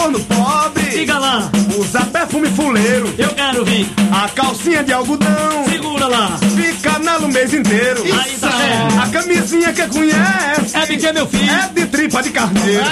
Corno 0.00 0.18
pobre. 0.20 0.82
Diga 0.90 1.18
lá, 1.18 1.50
Usa 1.78 2.00
perfume 2.06 2.48
fuleiro. 2.48 3.12
eu 3.18 3.28
quero 3.34 3.64
vir. 3.66 3.86
A 4.10 4.28
calcinha 4.30 4.82
de 4.82 4.94
algodão. 4.94 5.66
Segura 5.68 6.06
lá, 6.08 6.38
Fica 6.56 6.98
nela 6.98 7.26
o 7.26 7.28
mês 7.30 7.52
inteiro. 7.52 8.02
aí 8.02 8.32
tá. 8.40 8.48
A 9.02 9.08
camisinha 9.08 9.70
que 9.74 9.86
conhece. 9.88 10.74
É 10.74 10.86
de 10.86 10.96
que, 10.96 11.12
meu 11.12 11.26
filho? 11.26 11.50
É 11.52 11.68
de 11.68 11.86
tripa 11.86 12.22
de 12.22 12.30
carneiro. 12.30 12.82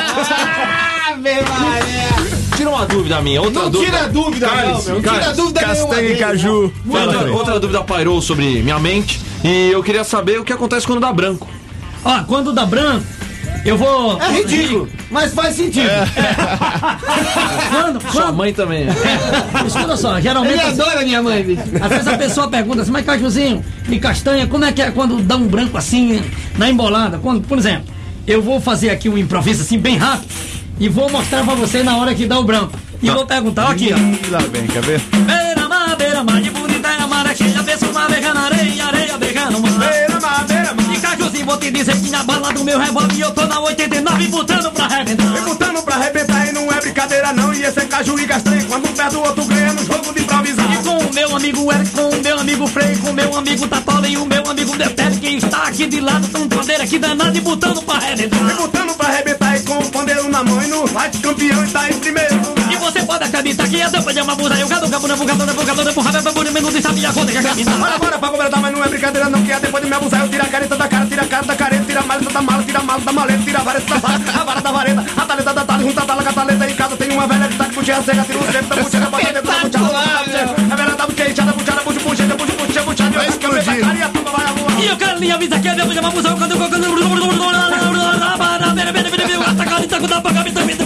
Tira 2.57 2.69
uma 2.71 2.85
dúvida 2.85 3.23
minha, 3.23 3.41
outra 3.41 3.63
Não 3.63 3.71
dúvida. 3.71 3.97
tira 3.97 4.09
dúvida, 4.11 4.47
não, 4.47 4.83
meu. 4.83 4.95
Não 4.95 5.01
tira 5.15 5.33
dúvida 5.33 5.61
Castanha 5.61 6.11
e 6.11 6.17
caju. 6.17 6.73
Outra, 6.87 7.33
outra 7.33 7.61
dúvida 7.61 7.83
pairou 7.85 8.21
sobre 8.21 8.63
minha 8.63 8.79
mente 8.79 9.19
e 9.43 9.71
eu 9.71 9.83
queria 9.83 10.05
saber 10.05 10.41
o 10.41 10.45
que 10.45 10.53
acontece 10.53 10.87
quando 10.87 11.01
dá 11.01 11.11
branco. 11.13 11.49
Ó, 12.05 12.23
quando 12.25 12.53
dá 12.53 12.67
branco, 12.67 13.07
eu 13.69 13.77
vou. 13.77 14.21
É 14.21 14.33
ridículo, 14.33 14.89
mas 15.11 15.33
faz 15.35 15.55
sentido. 15.57 15.89
Quando, 17.71 18.01
Sua 18.01 18.23
quando, 18.23 18.37
mãe 18.37 18.53
também. 18.53 18.87
escuta 19.67 19.97
só, 19.97 20.21
geralmente. 20.21 20.55
Ele 20.55 20.63
assim, 20.63 20.81
adora 20.81 21.03
minha 21.05 21.23
mãe, 21.23 21.43
bicho. 21.43 21.63
Às 21.81 21.89
vezes 21.89 22.09
a 22.09 22.19
pessoa 22.19 22.49
pergunta 22.49 22.83
assim, 22.83 22.91
mas 22.91 23.05
Cajuzinho 23.05 23.65
e 23.89 23.99
Castanha, 23.99 24.47
como 24.47 24.65
é 24.65 24.73
que 24.73 24.83
é 24.83 24.91
quando 24.91 25.21
dá 25.21 25.37
um 25.37 25.47
branco 25.47 25.77
assim 25.77 26.23
na 26.57 26.69
embolada? 26.71 27.19
Quando, 27.19 27.47
por 27.47 27.59
exemplo, 27.59 27.85
eu 28.27 28.43
vou 28.43 28.61
fazer 28.61 28.91
aqui 28.91 29.09
um 29.09 29.19
improviso 29.19 29.63
assim 29.63 29.79
bem 29.79 29.97
rápido 29.97 30.29
e 30.81 30.89
vou 30.89 31.11
mostrar 31.11 31.45
pra 31.45 31.55
você 31.55 31.83
na 31.83 31.97
hora 31.97 32.15
que 32.15 32.27
dá 32.27 32.39
o 32.39 32.45
branco. 32.45 32.79
E 33.03 33.11
vou 33.11 33.25
perguntar, 33.27 33.67
ó, 33.67 33.71
aqui, 33.71 33.91
ó. 33.93 34.31
Lá 34.31 34.39
vem, 34.51 34.67
quer 34.67 34.83
ver? 34.83 35.01
Beira-mar, 35.01 35.97
beira-mar, 35.97 36.41
de 36.41 36.51
bonita 36.51 36.89
é 36.89 37.01
a 37.01 37.07
mar, 37.07 37.37
cheia, 37.37 37.63
pensa 37.63 37.87
uma 37.87 38.09
vega 38.09 38.35
na 38.35 38.41
areia, 38.47 38.85
areia, 38.87 39.19
vega 39.19 39.51
no 39.51 39.61
mar. 39.61 39.79
Beira, 39.79 40.21
mar, 40.21 40.45
beira, 40.47 40.58
vou 41.49 41.57
te 41.57 41.71
dizer 41.71 41.99
que 41.99 42.11
na 42.11 42.23
bala 42.25 42.53
do 42.53 42.63
meu 42.63 42.79
revólver 42.79 43.19
eu 43.19 43.31
tô 43.33 43.47
na 43.47 43.59
89 43.59 44.29
botando 44.29 44.71
pra 44.71 44.85
arrebentar. 44.85 45.33
Vem 45.33 45.43
botando 45.45 45.83
pra 45.83 45.95
arrebentar 45.95 46.47
e 46.47 46.53
não 46.53 46.71
é 46.71 46.79
brincadeira 46.79 47.33
não. 47.33 47.55
E 47.55 47.65
esse 47.65 47.81
é 47.81 47.85
caju 47.87 48.19
e 48.19 48.27
castanha. 48.27 48.65
Quando 48.69 48.87
um 48.87 48.93
perde 48.93 49.17
o 49.17 49.21
outro 49.21 49.45
ganha 49.47 49.73
no 49.73 49.83
jogo 49.83 50.13
de 50.13 50.21
improvisar. 50.21 50.71
E 50.71 50.77
com 50.85 50.99
o 50.99 51.15
meu 51.15 51.35
amigo 51.35 51.73
Eric, 51.73 51.91
com 51.93 52.11
o 52.11 52.23
meu 52.23 52.39
amigo 52.39 52.67
Frei, 52.67 52.97
com 52.97 53.11
o 53.11 53.15
meu 53.15 53.35
amigo 53.35 53.67
Tatola 53.67 54.07
e 54.07 54.19
o 54.19 54.27
meu 54.27 54.47
amigo 54.47 54.75
está 54.75 54.91
aqui 55.69 55.87
de 55.87 56.01
lado, 56.01 56.27
tão 56.29 56.49
pandeiro 56.49 56.83
aqui 56.83 56.99
danado 56.99 57.37
e 57.37 57.41
botando 57.41 57.83
pra 57.83 57.97
arrebentar. 57.97 58.51
E 58.51 58.55
botando 58.55 58.97
pra 58.97 59.09
arrebentar 59.09 59.57
e 59.57 59.63
com 59.63 59.79
o 59.79 59.91
pandeiro 59.91 60.29
na 60.29 60.43
mão 60.43 60.63
e 60.63 60.67
no 60.67 60.87
fight 60.87 61.19
campeão 61.19 61.63
e 61.63 61.95
em 61.95 61.99
primeiro 62.01 62.35
lugar. 62.37 62.73
E 62.73 62.77
você 62.77 63.03
pode 63.03 63.25
acreditar 63.25 63.69
que 63.69 63.83
a 63.83 63.91
tampa 63.91 64.13
de 64.13 64.21
uma 64.21 64.33
Eu 64.33 64.57
e 64.57 64.65
o 64.65 64.69
gado, 64.69 64.89
cabo, 64.89 65.09
nevo, 65.09 65.25
gado, 65.25 65.47
nevo, 65.47 65.65
gado, 65.65 65.85
nevo, 65.85 66.03
burro 66.03 66.23
bagulho, 66.23 66.53
menos 66.53 66.75
e 66.75 66.81
sabe 66.83 67.05
a 67.05 67.13
conta 67.13 67.33
que 67.33 67.39
a 67.39 67.43
camisa. 67.43 67.71
Bora, 67.73 67.99
bora 67.99 68.19
pra 68.19 68.29
cobrar, 68.31 68.61
mas 68.61 68.73
não 68.73 68.85
é 68.85 68.89
brincadeira 68.89 69.29
não, 69.29 69.43
que 69.43 69.53
é 69.53 69.61
depois 69.61 69.85
de 69.85 69.91
me 69.91 69.97
abusar 69.97 70.21
eu 70.23 70.29
tiro 70.29 70.43
a 70.43 70.47
careta 70.47 70.77
da 70.77 70.89
cara, 70.89 71.07
tira 71.07 71.23
a 71.23 71.27
cara 71.27 71.47
da 71.47 71.57
careta, 71.57 71.85
tira 71.85 72.01
a 72.01 72.07
maleta 72.07 72.33
da 72.33 72.43
mala, 72.43 72.63
tira 72.65 72.79
a 72.79 72.83
mala 72.83 73.01
da 73.01 73.13
maleta, 73.13 73.43
tira 73.45 73.59
a 73.59 73.63
vareta 73.63 73.87
da 73.87 73.99
vara, 73.99 74.41
a 74.41 74.45
vara 74.45 74.61
da 74.61 74.73
vareta, 74.73 75.07
a 75.17 75.27
taleta 75.27 75.55
da 75.55 75.65
talha, 75.65 75.83
junta 75.83 76.03
a 76.03 76.07
tala, 76.07 76.23
cataleta 76.23 76.71
em 76.71 76.75
casa, 76.75 76.97
tem 76.97 77.11
uma 77.11 77.27
velha 77.27 77.49
que 77.49 77.57
tá 77.57 77.65
de 77.65 77.93
a 77.93 78.03
cega, 78.03 78.25
tira 78.25 78.39
o 78.39 78.53
centro 78.53 78.69
da 78.69 78.77
puxeira, 78.77 79.07
bota 79.11 79.33
dentro 79.33 79.43
da 79.43 79.55
puxeira, 79.55 80.55
é 80.73 80.77
velha 80.77 80.97
da 80.97 81.07
puxeira, 81.07 81.53
puxeira, 81.53 81.83
e 84.83 84.91
o 84.91 84.97
Carlinha 84.97 85.35
avisa 85.35 85.59
que 85.61 85.69
é 85.69 85.75
depois 85.75 85.97
uma 85.97 86.11
música 86.11 86.35
quando 86.37 86.53
eu 86.53 86.59
coloco 86.59 86.79
o 89.39 89.51
atacado 89.51 89.85
e 89.85 89.89
taco 89.89 90.07
da 90.09 90.21
paga 90.21 90.43
me 90.45 90.53
também 90.53 90.77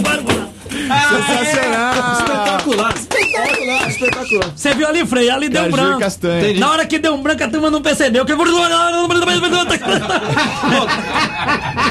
Sensacional! 0.83 1.93
Espetacular! 2.13 2.93
Espetacular! 2.93 3.89
Espetacular! 3.89 4.51
Você 4.55 4.73
viu 4.73 4.87
ali, 4.87 5.05
Frei? 5.05 5.29
Ali 5.29 5.49
deu 5.49 5.69
branco. 5.69 6.01
Na 6.59 6.71
hora 6.71 6.85
que 6.85 6.99
deu 6.99 7.13
um 7.15 7.21
branco, 7.21 7.43
a 7.43 7.47
turma 7.47 7.69
não 7.69 7.81
percebeu. 7.81 8.25
Que... 8.25 8.33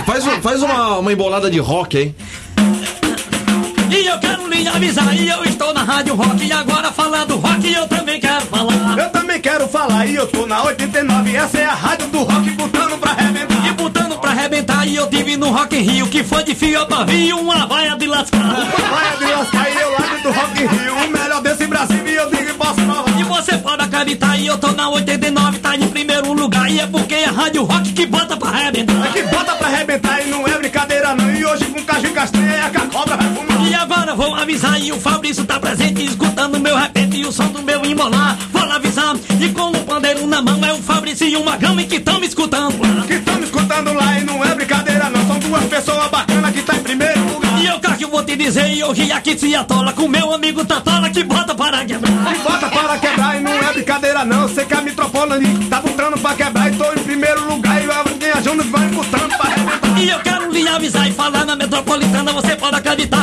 faz 0.06 0.24
faz 0.40 0.62
uma, 0.62 0.98
uma 0.98 1.12
embolada 1.12 1.50
de 1.50 1.58
rock, 1.58 1.98
hein? 1.98 2.14
E 3.94 4.06
eu 4.06 4.18
quero 4.18 4.48
lhe 4.48 4.66
avisar, 4.66 5.14
e 5.14 5.28
eu 5.28 5.44
estou 5.44 5.74
na 5.74 5.84
Rádio 5.84 6.14
Rock, 6.14 6.42
e 6.42 6.50
agora 6.50 6.90
falando 6.90 7.36
rock, 7.36 7.70
eu 7.70 7.86
também 7.86 8.18
quero 8.18 8.40
falar. 8.46 8.98
Eu 8.98 9.10
também 9.10 9.38
quero 9.38 9.68
falar 9.68 10.06
e 10.06 10.14
eu 10.14 10.26
tô 10.26 10.46
na 10.46 10.62
89, 10.64 11.36
essa 11.36 11.58
é 11.58 11.66
a 11.66 11.74
rádio 11.74 12.08
do 12.08 12.22
rock 12.22 12.50
botando 12.52 12.98
pra 12.98 13.10
arrebentar. 13.10 13.66
E 13.66 13.72
botando 13.72 14.18
pra 14.18 14.30
arrebentar, 14.30 14.88
e 14.88 14.96
eu 14.96 15.06
tive 15.10 15.36
no 15.36 15.50
Rock 15.50 15.76
in 15.76 15.82
Rio, 15.82 16.06
que 16.08 16.24
foi 16.24 16.42
de 16.42 16.54
fio 16.54 16.80
a 16.80 16.86
pavio, 16.86 17.38
uma 17.38 17.66
vaia 17.66 17.94
de 17.94 18.06
lascar. 18.06 18.40
Vai 18.40 19.16
de 19.18 19.24
lascar 19.26 19.70
e 19.70 19.80
eu 19.80 19.90
lá 19.92 19.98
do 20.22 20.30
Rock 20.32 20.62
in 20.62 20.66
Rio, 20.66 20.94
o 20.94 21.10
melhor 21.10 21.42
desse 21.42 21.66
Brasil 21.66 22.06
e 22.06 22.14
eu 22.14 22.30
digo 22.30 22.48
e 22.48 22.54
posso 22.54 22.74
provar. 22.74 23.20
E 23.20 23.24
você 23.24 23.58
pode 23.58 23.82
acreditar, 23.82 24.38
e 24.38 24.46
eu 24.46 24.56
tô 24.56 24.72
na 24.72 24.88
89, 24.88 25.58
tá 25.58 25.76
em 25.76 25.88
primeiro 25.88 26.32
lugar, 26.32 26.70
e 26.70 26.80
é 26.80 26.86
porque 26.86 27.14
é 27.14 27.28
a 27.28 27.30
Rádio 27.30 27.62
Rock 27.64 27.92
que 27.92 28.06
bota 28.06 28.38
pra 28.38 28.48
arrebentar. 28.48 29.12
Que 29.12 29.22
bota 29.24 29.54
pra 29.54 29.68
arrebentar 29.68 30.26
e 30.26 30.30
não 30.30 30.48
é 30.48 30.56
brincadeira 30.56 31.14
não, 31.14 31.30
e 31.30 31.44
hoje 31.44 31.66
com 31.66 31.82
caju 31.82 32.10
castanha 32.14 32.51
agora 34.12 34.16
vou 34.16 34.34
avisar, 34.34 34.80
e 34.80 34.92
o 34.92 35.00
Fabrício 35.00 35.44
tá 35.44 35.58
presente, 35.58 36.04
escutando 36.04 36.58
meu 36.58 36.76
repente 36.76 37.16
e 37.16 37.24
o 37.24 37.32
som 37.32 37.48
do 37.48 37.62
meu 37.62 37.84
embolar. 37.84 38.36
Vou 38.52 38.64
lá 38.64 38.76
avisar, 38.76 39.16
e 39.40 39.48
com 39.48 39.70
o 39.70 39.84
pandeiro 39.84 40.26
na 40.26 40.42
mão, 40.42 40.62
é 40.64 40.72
o 40.72 40.78
Fabrício 40.82 41.26
e 41.26 41.36
o 41.36 41.44
Magão, 41.44 41.78
e 41.80 41.84
que 41.84 41.98
tão 41.98 42.20
me 42.20 42.26
escutando 42.26 42.78
lá. 42.80 43.04
Que 43.06 43.18
tão 43.20 43.36
me 43.36 43.44
escutando 43.44 43.92
lá 43.92 44.18
e 44.18 44.24
não 44.24 44.44
é 44.44 44.54
brincadeira 44.54 45.08
não, 45.10 45.26
são 45.26 45.38
duas 45.38 45.64
pessoas 45.64 46.10
bacanas 46.10 46.52
que 46.52 46.62
tá 46.62 46.76
em 46.76 46.82
primeiro 46.82 47.20
lugar. 47.32 47.62
E 47.62 47.66
eu 47.66 47.80
cá 47.80 47.96
que 47.96 48.04
eu 48.04 48.10
vou 48.10 48.22
te 48.22 48.36
dizer, 48.36 48.68
e 48.70 48.80
eu 48.80 48.92
ri 48.92 49.10
aqui 49.12 49.38
se 49.38 49.54
atola 49.54 49.92
com 49.92 50.06
meu 50.06 50.32
amigo 50.34 50.64
Tatola 50.64 51.08
que 51.10 51.24
bota 51.24 51.54
para 51.54 51.84
quebrar. 51.84 52.34
Que 52.34 52.38
bota 52.40 52.68
para 52.68 52.98
quebrar 52.98 53.36
e 53.36 53.40
não 53.40 53.52
é 53.52 53.72
brincadeira 53.72 54.24
não, 54.24 54.48
sei 54.48 54.64
que 54.64 54.74
a 54.74 54.82
Mitropolani 54.82 55.64
tá 55.66 55.80
botando 55.80 56.20
pra 56.20 56.34
quebrar 56.34 56.70
e 56.70 56.76
tô 56.76 56.92
em 56.92 57.02
primeiro 57.02 57.48
lugar 57.48 57.82
e 57.82 57.90
a 58.30 58.40
Jonas 58.40 58.66
vai 58.66 58.88
botando 58.88 59.36
pra 59.36 59.50
arrebentar. 59.50 60.00
E 60.00 60.08
eu 60.08 60.18
quero 60.20 60.50
lhe 60.50 60.68
avisar 60.68 61.08
e 61.08 61.12
falar 61.12 61.44
na 61.44 61.56
metropolitana, 61.56 62.32
você 62.32 62.56
pode 62.56 62.76
acreditar. 62.76 63.21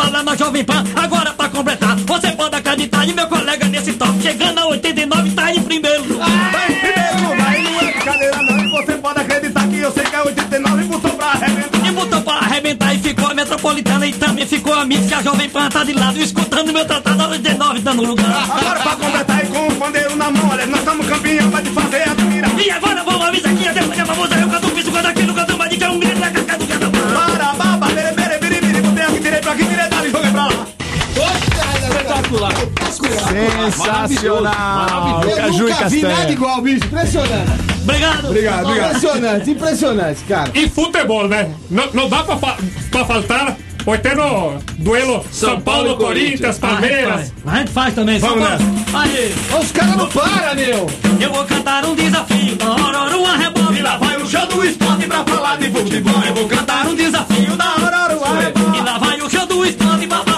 Falar 0.00 0.22
na 0.22 0.34
Jovem 0.34 0.64
Pan. 0.64 0.82
Agora 0.96 1.32
pra 1.32 1.48
completar, 1.48 1.96
você 1.96 2.32
pode 2.32 2.56
acreditar. 2.56 3.06
E 3.06 3.12
meu 3.12 3.26
colega 3.26 3.66
nesse 3.66 3.92
top, 3.92 4.20
chegando 4.22 4.58
a 4.58 4.66
89, 4.66 5.30
tá 5.32 5.52
em 5.52 5.62
primeiro 5.62 6.04
lugar. 6.04 6.26
Tá 6.52 6.70
em 6.70 6.74
primeiro 6.74 7.28
lugar 7.28 7.60
e 7.60 7.62
não 7.62 7.80
é 7.80 7.92
brincadeira 7.92 8.42
não, 8.42 8.64
e 8.64 8.70
você 8.70 8.92
pode 8.94 9.20
acreditar 9.20 9.68
que 9.68 9.78
eu 9.78 9.92
sei 9.92 10.04
que 10.04 10.16
é 10.16 10.22
89 10.22 10.82
e 10.82 10.86
botou 10.86 11.10
pra 11.10 11.26
arrebentar. 11.26 11.86
E 11.86 11.92
botou 11.92 12.20
pra 12.22 12.34
arrebentar 12.34 12.94
e 12.94 12.98
ficou 12.98 13.26
a 13.26 13.34
metropolitana 13.34 14.06
e 14.06 14.12
também 14.12 14.46
ficou 14.46 14.72
a 14.72 14.84
Mix, 14.84 15.06
que 15.06 15.14
a 15.14 15.22
Jovem 15.22 15.48
Pan 15.50 15.68
tá 15.68 15.84
de 15.84 15.92
lado, 15.92 16.18
escutando 16.18 16.72
meu 16.72 16.84
tratado 16.84 17.22
a 17.22 17.28
89, 17.28 17.80
dando 17.80 18.02
lugar. 18.02 18.44
Agora 18.50 18.80
pra 18.80 18.96
completar 18.96 19.44
Sensacional! 33.70 35.22
Eu 35.24 35.36
Caju 35.36 35.68
e 35.68 35.70
nunca 35.70 35.88
vi 35.88 36.02
nada 36.02 36.32
igual, 36.32 36.60
bicho. 36.62 36.84
Impressionante. 36.86 37.50
Obrigado. 37.82 38.28
Obrigado, 38.28 38.64
obrigado. 38.66 38.88
Impressionante, 38.88 39.50
impressionante, 39.50 40.20
cara. 40.28 40.50
E 40.54 40.68
futebol, 40.68 41.26
né? 41.28 41.50
Não, 41.70 41.86
não 41.92 42.08
dá 42.08 42.22
pra, 42.22 42.36
fa- 42.36 42.56
pra 42.90 43.04
faltar. 43.04 43.56
Foi 43.82 43.96
tendo 43.96 44.22
duelo 44.76 45.24
São, 45.32 45.58
Paulo, 45.58 45.96
Corinthians, 45.96 46.42
A 46.42 46.52
gente 46.52 46.60
Palmeiras. 46.60 47.32
A 47.46 47.58
gente 47.58 47.70
faz 47.70 47.94
também. 47.94 48.18
Vamos 48.18 48.46
São 48.46 48.58
Paulo. 48.58 48.74
Aí. 48.92 49.34
Os 49.58 49.72
caras 49.72 49.96
não 49.96 50.06
param, 50.08 50.54
meu. 50.54 50.90
Eu 51.18 51.32
vou 51.32 51.44
cantar 51.46 51.84
um 51.86 51.94
desafio. 51.94 52.56
Da 52.56 52.70
hora, 52.72 53.16
uma 53.16 53.36
rebola. 53.38 53.78
E 53.78 53.80
lá 53.82 53.96
vai 53.96 54.16
o 54.20 54.26
show 54.28 54.46
do 54.46 54.62
esporte 54.66 55.06
pra 55.06 55.24
falar 55.24 55.56
de 55.56 55.70
futebol. 55.70 56.22
Eu 56.26 56.34
vou 56.34 56.46
cantar 56.46 56.86
um 56.86 56.94
desafio. 56.94 57.56
Da 57.56 57.72
hora, 57.82 58.16
uma 58.18 58.40
rebola. 58.40 58.76
E 58.76 58.80
lá 58.82 58.98
vai 58.98 59.20
o 59.22 59.30
show 59.30 59.46
do 59.46 59.64
esporte 59.64 60.06
pra 60.06 60.18
falar 60.18 60.29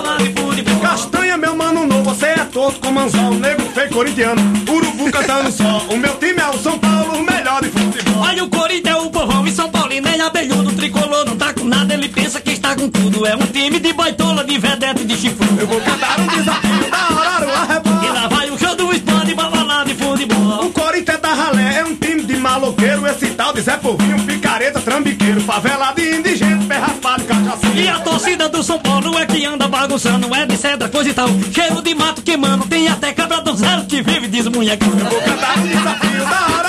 é 2.63 2.65
torto 2.65 2.81
como 2.81 3.01
anzol, 3.01 3.35
negro 3.35 3.67
feio 3.75 3.91
corintiano, 3.91 4.41
urubu 4.69 5.11
cantando 5.11 5.51
só. 5.51 5.85
O 5.91 5.97
meu 5.97 6.15
time 6.19 6.41
é 6.41 6.49
o 6.49 6.59
São 6.59 6.79
Paulo, 6.79 7.19
o 7.19 7.23
melhor 7.25 7.61
de 7.61 7.69
futebol. 7.71 8.23
Olha 8.23 8.45
o 8.45 8.49
Corinthians, 8.49 8.97
o 9.03 9.11
povão 9.11 9.45
e 9.47 9.51
São 9.51 9.69
Paulo 9.69 9.93
e 9.93 10.01
nem 10.01 10.21
abelhudo. 10.21 10.73
Tricolor 10.73 11.25
não 11.27 11.37
tá 11.37 11.53
com 11.53 11.65
nada, 11.65 11.93
ele 11.95 12.09
pensa 12.09 12.41
que 12.41 12.53
está 12.53 12.77
com 12.77 12.89
tudo. 12.89 13.27
É 13.27 13.35
um 13.35 13.47
time 13.47 13.81
de 13.81 13.93
baitola, 13.93 14.45
de 14.45 14.59
vedete, 14.59 15.05
de 15.05 15.17
chifre. 15.17 15.47
Eu 15.59 15.67
vou 15.67 15.81
cantar 15.81 16.21
um 16.21 16.27
desafio 16.29 16.91
da 16.91 17.21
hora, 17.21 17.47
o 17.47 17.51
E 17.51 17.55
arrebola. 17.55 18.13
lá 18.13 18.29
vai 18.29 18.51
o 18.51 18.57
show 18.59 18.77
do 18.77 18.93
esporte 18.93 19.35
falar 19.35 19.85
de 19.85 19.95
futebol. 19.95 20.65
O 20.67 20.71
Corinthians 20.71 21.21
da 21.21 21.35
ralé 21.35 21.79
é 21.81 21.85
um 21.85 21.97
time 21.97 22.23
de 22.23 22.37
maloqueiro, 22.37 23.05
esse 23.09 23.27
tal 23.31 23.53
de 23.53 23.61
Zé 23.61 23.77
Povinho, 23.77 24.21
picareta, 24.25 24.81
trambiqueiro, 24.81 25.41
favela 25.41 25.82
de 26.13 26.19
indigente, 26.19 26.67
pé 26.67 26.77
raspado, 26.77 27.23
E 27.23 27.27
cachaceiro. 27.27 27.97
a 27.97 28.01
torcida 28.01 28.49
do 28.49 28.63
São 28.63 28.79
Paulo 28.79 29.19
é 29.19 29.27
que 29.27 29.45
anda 29.47 29.67
bagunçando, 29.69 30.35
é 30.35 30.45
de 30.47 30.57
cedra, 30.57 30.89
coisa 30.89 31.11
e 31.11 31.15
tal. 31.15 31.29
Cheiro 31.53 31.81
de 31.83 31.95
mato 31.95 32.23
queimando, 32.23 32.67
tem 32.67 32.89
até 32.89 33.13
cabra 33.13 33.41
do 33.41 33.55
zero 33.57 33.85
que 33.87 34.03
vive 34.03 34.29
desmunhecando. 34.29 34.97
Vou 34.97 35.23
cantar 35.23 35.59
um 35.59 35.67
desafio 35.67 36.21
da 36.25 36.57
hora, 36.57 36.62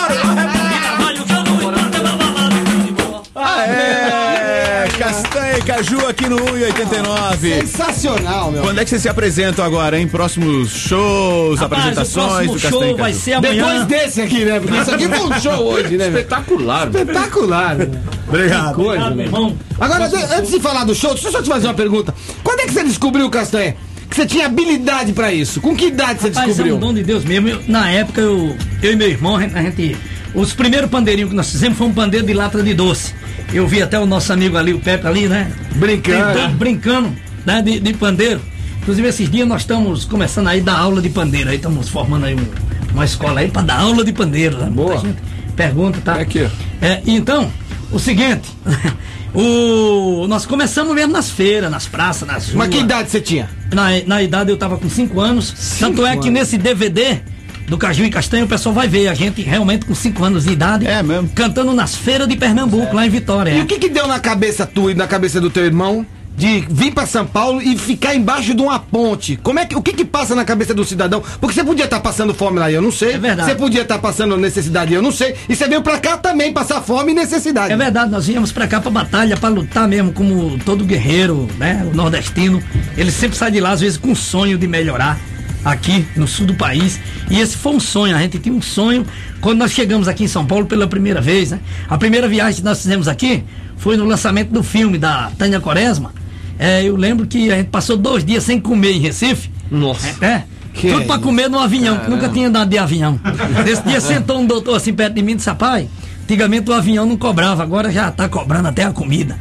caju 5.75 6.07
aqui 6.07 6.27
no 6.29 6.37
1,89. 6.37 7.61
Sensacional, 7.61 8.51
meu. 8.51 8.61
Quando 8.61 8.79
é 8.79 8.83
que 8.83 8.89
vocês 8.89 9.01
se 9.01 9.09
apresentam 9.09 9.65
agora, 9.65 9.99
hein? 9.99 10.07
Próximos 10.07 10.69
shows, 10.69 11.59
Rapaz, 11.59 11.81
o 11.81 11.87
apresentações 11.89 12.47
próximo 12.49 12.53
do 12.53 12.59
show 12.59 12.97
vai 12.97 13.11
Caju. 13.11 13.19
ser 13.23 13.33
amanhã. 13.33 13.53
Depois 13.65 13.85
desse 13.85 14.21
aqui, 14.21 14.45
né? 14.45 14.59
Porque 14.59 14.77
isso 14.77 14.91
aqui 14.93 15.07
foi 15.07 15.19
um 15.19 15.39
show 15.41 15.63
hoje, 15.65 15.97
né, 15.97 16.09
meu? 16.09 16.19
Espetacular, 16.19 16.89
velho. 16.89 17.09
Espetacular, 17.11 17.75
né? 17.75 17.87
Obrigado. 18.27 18.75
Coisa, 18.75 18.91
Obrigado, 19.05 19.07
meu 19.09 19.15
né? 19.15 19.23
irmão. 19.25 19.57
Agora, 19.79 20.07
de- 20.07 20.15
antes 20.35 20.51
de 20.51 20.59
falar 20.59 20.83
do 20.85 20.93
show, 20.95 21.11
deixa 21.13 21.27
eu 21.27 21.31
só 21.31 21.41
te 21.41 21.49
fazer 21.49 21.67
uma 21.67 21.73
pergunta. 21.73 22.13
Quando 22.43 22.59
é 22.59 22.65
que 22.65 22.71
você 22.73 22.83
descobriu, 22.83 23.29
Castanha, 23.29 23.75
que 24.09 24.15
você 24.15 24.25
tinha 24.25 24.45
habilidade 24.45 25.11
pra 25.13 25.33
isso? 25.33 25.59
Com 25.59 25.75
que 25.75 25.85
idade 25.87 26.21
você 26.21 26.27
Rapaz, 26.27 26.43
é 26.43 26.47
descobriu? 26.49 26.75
um 26.75 26.79
dom 26.79 26.93
de 26.93 27.03
Deus 27.03 27.25
mesmo. 27.25 27.49
Eu- 27.49 27.61
na 27.67 27.89
época, 27.89 28.21
eu, 28.21 28.55
eu 28.81 28.93
e 28.93 28.95
meu 28.95 29.09
irmão, 29.09 29.35
a 29.37 29.41
gente, 29.41 29.57
a 29.57 29.61
gente- 29.61 29.97
Os 30.35 30.51
primeiros 30.51 30.89
pandeirinhos 30.89 31.29
que 31.29 31.35
nós 31.35 31.47
fizemos 31.51 31.77
foi 31.77 31.85
um 31.85 31.93
pandeiro 31.93 32.25
de 32.25 32.33
lata 32.33 32.63
de 32.63 32.73
doce. 32.73 33.13
Eu 33.53 33.67
vi 33.67 33.81
até 33.81 33.99
o 33.99 34.05
nosso 34.05 34.33
amigo 34.33 34.57
ali, 34.57 34.73
o 34.73 34.79
Pepe 34.79 35.05
ali, 35.07 35.27
né? 35.27 35.51
Brincando. 35.75 36.33
Tentando, 36.33 36.57
brincando, 36.57 37.13
né? 37.45 37.61
De, 37.61 37.79
de 37.79 37.93
pandeiro. 37.93 38.41
Inclusive, 38.81 39.07
esses 39.07 39.29
dias 39.29 39.47
nós 39.47 39.61
estamos 39.61 40.05
começando 40.05 40.47
aí 40.47 40.59
a 40.59 40.63
dar 40.63 40.77
aula 40.79 41.01
de 41.01 41.09
pandeiro. 41.09 41.49
Aí 41.49 41.55
estamos 41.57 41.87
formando 41.87 42.25
aí 42.25 42.35
um- 42.35 42.93
uma 42.93 43.05
escola 43.05 43.39
aí 43.41 43.49
pra 43.49 43.61
dar 43.61 43.79
aula 43.79 44.03
de 44.03 44.11
pandeiro. 44.11 44.57
Né? 44.57 44.65
Muita 44.65 44.81
Boa. 44.81 44.97
gente 44.99 45.17
pergunta, 45.55 45.99
tá? 46.03 46.17
É 46.17 46.21
aqui, 46.21 46.47
É, 46.81 47.01
então, 47.05 47.49
o 47.91 47.99
seguinte. 47.99 48.49
o, 49.33 50.25
nós 50.27 50.45
começamos 50.45 50.93
mesmo 50.93 51.13
nas 51.13 51.29
feiras, 51.29 51.69
nas 51.71 51.85
praças, 51.87 52.27
nas 52.27 52.45
ruas. 52.45 52.55
Mas 52.55 52.69
que 52.69 52.79
idade 52.79 53.09
você 53.09 53.21
tinha? 53.21 53.49
Na, 53.73 53.89
na 54.05 54.21
idade 54.21 54.49
eu 54.51 54.57
tava 54.57 54.77
com 54.77 54.89
5 54.89 55.19
anos. 55.19 55.77
tanto 55.79 56.05
é 56.05 56.11
que 56.17 56.27
anos. 56.27 56.39
nesse 56.41 56.57
DVD 56.57 57.19
do 57.67 57.77
Caju 57.77 58.05
e 58.05 58.09
Castanho 58.09 58.45
o 58.45 58.47
pessoal 58.47 58.73
vai 58.73 58.87
ver 58.87 59.07
a 59.07 59.13
gente 59.13 59.41
realmente 59.41 59.85
com 59.85 59.95
5 59.95 60.23
anos 60.23 60.45
de 60.45 60.51
idade. 60.51 60.85
É 60.85 61.01
mesmo? 61.01 61.29
Cantando 61.29 61.73
nas 61.73 61.95
feiras 61.95 62.27
de 62.27 62.35
Pernambuco, 62.35 62.95
lá 62.95 63.05
em 63.05 63.09
Vitória. 63.09 63.51
E 63.51 63.59
é. 63.59 63.63
o 63.63 63.65
que 63.65 63.79
que 63.79 63.89
deu 63.89 64.07
na 64.07 64.19
cabeça 64.19 64.65
tua 64.65 64.91
e 64.91 64.95
na 64.95 65.07
cabeça 65.07 65.39
do 65.39 65.49
teu 65.49 65.65
irmão 65.65 66.05
de 66.35 66.65
vir 66.69 66.91
pra 66.91 67.05
São 67.05 67.25
Paulo 67.25 67.61
e 67.61 67.77
ficar 67.77 68.15
embaixo 68.15 68.53
de 68.53 68.61
uma 68.61 68.79
ponte? 68.79 69.37
Como 69.37 69.59
é 69.59 69.65
que 69.65 69.75
o 69.75 69.81
que 69.81 69.93
que 69.93 70.05
passa 70.05 70.33
na 70.35 70.43
cabeça 70.43 70.73
do 70.73 70.83
cidadão? 70.83 71.21
Porque 71.39 71.53
você 71.53 71.63
podia 71.63 71.85
estar 71.85 71.99
passando 71.99 72.33
fome 72.33 72.59
lá, 72.59 72.71
e 72.71 72.73
eu 72.73 72.81
não 72.81 72.91
sei. 72.91 73.13
É 73.13 73.17
verdade. 73.17 73.49
Você 73.49 73.55
podia 73.55 73.81
estar 73.81 73.99
passando 73.99 74.35
necessidade, 74.37 74.93
eu 74.93 75.01
não 75.01 75.11
sei. 75.11 75.35
E 75.47 75.55
você 75.55 75.67
veio 75.67 75.81
pra 75.81 75.99
cá 75.99 76.17
também 76.17 76.51
passar 76.51 76.81
fome 76.81 77.11
e 77.11 77.15
necessidade. 77.15 77.71
É 77.71 77.77
verdade, 77.77 78.11
nós 78.11 78.25
viemos 78.25 78.51
pra 78.51 78.67
cá 78.67 78.81
pra 78.81 78.89
batalha, 78.89 79.37
pra 79.37 79.49
lutar 79.49 79.87
mesmo, 79.87 80.11
como 80.11 80.57
todo 80.59 80.83
guerreiro, 80.83 81.47
né? 81.57 81.87
O 81.91 81.95
nordestino. 81.95 82.61
Ele 82.97 83.11
sempre 83.11 83.37
sai 83.37 83.51
de 83.51 83.59
lá, 83.59 83.71
às 83.71 83.81
vezes, 83.81 83.97
com 83.97 84.09
um 84.09 84.15
sonho 84.15 84.57
de 84.57 84.67
melhorar 84.67 85.19
aqui 85.63 86.05
no 86.15 86.27
sul 86.27 86.45
do 86.45 86.55
país. 86.55 86.99
E 87.29 87.39
esse 87.39 87.55
foi 87.57 87.73
um 87.73 87.79
sonho, 87.79 88.15
a 88.15 88.19
gente 88.19 88.39
tinha 88.39 88.53
um 88.53 88.61
sonho 88.61 89.05
quando 89.41 89.59
nós 89.59 89.71
chegamos 89.71 90.07
aqui 90.07 90.23
em 90.23 90.27
São 90.27 90.45
Paulo 90.45 90.65
pela 90.65 90.87
primeira 90.87 91.21
vez, 91.21 91.51
né? 91.51 91.59
A 91.89 91.97
primeira 91.97 92.27
viagem 92.27 92.55
que 92.59 92.65
nós 92.65 92.81
fizemos 92.81 93.07
aqui 93.07 93.43
foi 93.77 93.97
no 93.97 94.05
lançamento 94.05 94.49
do 94.49 94.63
filme 94.63 94.97
da 94.97 95.31
Tânia 95.37 95.59
Quaresma. 95.59 96.13
É, 96.57 96.83
eu 96.83 96.95
lembro 96.95 97.25
que 97.25 97.51
a 97.51 97.57
gente 97.57 97.67
passou 97.67 97.97
dois 97.97 98.23
dias 98.23 98.43
sem 98.43 98.59
comer 98.59 98.93
em 98.93 98.99
Recife. 98.99 99.49
Nossa. 99.69 100.07
É. 100.23 100.43
Que 100.73 100.91
Tudo 100.91 101.05
pra 101.05 101.15
isso? 101.15 101.23
comer 101.23 101.49
no 101.49 101.59
avião, 101.59 101.99
que 101.99 102.09
nunca 102.09 102.27
tinha 102.29 102.47
andado 102.47 102.69
de 102.69 102.77
avião. 102.77 103.19
Nesse 103.63 103.83
dia 103.83 104.01
sentou 104.01 104.39
um 104.39 104.45
doutor 104.45 104.75
assim 104.75 104.93
perto 104.93 105.13
de 105.13 105.21
mim 105.21 105.33
e 105.33 105.35
disse, 105.35 105.49
rapaz, 105.49 105.87
antigamente 106.23 106.69
o 106.69 106.73
avião 106.73 107.05
não 107.05 107.15
cobrava, 107.15 107.61
agora 107.61 107.91
já 107.91 108.09
tá 108.11 108.27
cobrando 108.27 108.67
até 108.69 108.83
a 108.83 108.91
comida. 108.91 109.37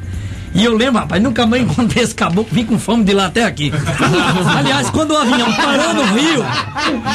E 0.55 0.65
eu 0.65 0.77
lembro, 0.77 1.01
rapaz, 1.01 1.23
nunca 1.23 1.47
mais 1.47 1.62
encontrei 1.62 2.03
esse 2.05 2.15
caboclo, 2.15 2.53
vim 2.53 2.65
com 2.65 2.79
fome 2.79 3.05
de 3.05 3.12
lá 3.12 3.27
até 3.27 3.45
aqui. 3.45 3.73
Aliás, 4.57 4.91
quando 4.91 5.12
o 5.12 5.17
avião 5.17 5.53
parou 5.55 5.95
no 5.95 6.03
Rio, 6.15 6.45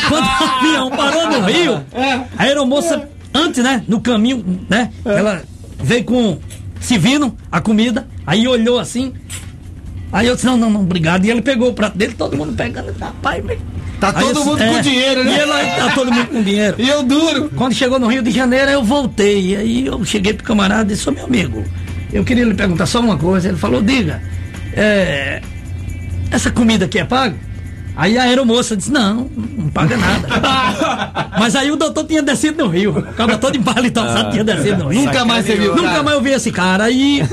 quando 0.10 0.26
o 0.26 0.44
avião 0.44 0.90
parou 0.90 1.30
no 1.30 1.46
Rio, 1.46 1.86
a 2.38 2.44
aeromoça, 2.44 3.08
antes, 3.34 3.64
né, 3.64 3.84
no 3.88 4.02
caminho, 4.02 4.44
né, 4.68 4.90
ela 5.06 5.44
veio 5.82 6.04
com 6.04 6.40
servindo 6.80 7.36
a 7.52 7.62
comida, 7.62 8.08
aí 8.26 8.48
olhou 8.48 8.80
assim, 8.80 9.14
Aí 10.12 10.28
eu 10.28 10.36
disse, 10.36 10.46
não, 10.48 10.56
não, 10.56 10.70
não, 10.70 10.82
obrigado. 10.82 11.26
E 11.26 11.30
ele 11.30 11.42
pegou 11.42 11.70
o 11.70 11.74
prato 11.74 11.98
dele, 11.98 12.14
todo 12.18 12.38
mundo 12.38 12.56
pegando. 12.56 12.96
Rapaz, 12.98 13.44
meu. 13.44 13.58
Tá 14.00 14.14
todo 14.14 14.34
disse, 14.34 14.46
mundo 14.46 14.64
com 14.64 14.82
dinheiro, 14.82 15.24
né? 15.24 15.32
E 15.32 15.40
ele 15.40 15.52
aí, 15.52 15.76
tá 15.76 15.92
todo 15.94 16.12
mundo 16.12 16.28
com 16.28 16.42
dinheiro. 16.42 16.76
E 16.80 16.88
eu 16.88 17.04
duro. 17.04 17.52
Quando 17.56 17.74
chegou 17.74 18.00
no 18.00 18.08
Rio 18.08 18.22
de 18.22 18.32
Janeiro, 18.32 18.72
eu 18.72 18.84
voltei. 18.84 19.52
E 19.52 19.56
aí 19.56 19.86
eu 19.86 20.04
cheguei 20.06 20.34
pro 20.34 20.46
camarada 20.46 20.94
e 20.94 20.96
disse, 20.96 21.10
meu 21.12 21.26
amigo, 21.26 21.64
eu 22.12 22.24
queria 22.24 22.46
lhe 22.46 22.54
perguntar 22.54 22.86
só 22.86 23.00
uma 23.00 23.18
coisa. 23.18 23.48
Ele 23.48 23.58
falou, 23.58 23.82
diga, 23.82 24.22
é, 24.74 25.42
essa 26.32 26.52
comida 26.52 26.86
aqui 26.86 27.00
é 27.00 27.06
paga? 27.06 27.36
Aí 27.96 28.16
a 28.16 28.24
aeromoça 28.24 28.78
disse, 28.78 28.92
não, 28.92 29.28
não 29.36 29.70
paga 29.70 29.98
nada. 29.98 30.28
Mas 31.40 31.56
aí 31.56 31.72
o 31.72 31.76
doutor 31.76 32.04
tinha 32.04 32.22
descido 32.22 32.64
no 32.64 32.70
Rio. 32.70 33.00
O 33.00 33.02
cara 33.14 33.40
todo 33.40 33.58
empalitosado 33.58 34.30
tinha 34.30 34.44
descido 34.44 34.84
no 34.84 34.90
Rio. 34.90 35.06
Nunca 35.06 35.26
mais 35.26 35.46
você 35.46 35.56
viu. 35.56 35.76
Nunca 35.76 36.04
mais 36.04 36.16
eu 36.16 36.22
vi 36.22 36.30
esse 36.30 36.52
cara. 36.52 36.84
Aí, 36.84 37.24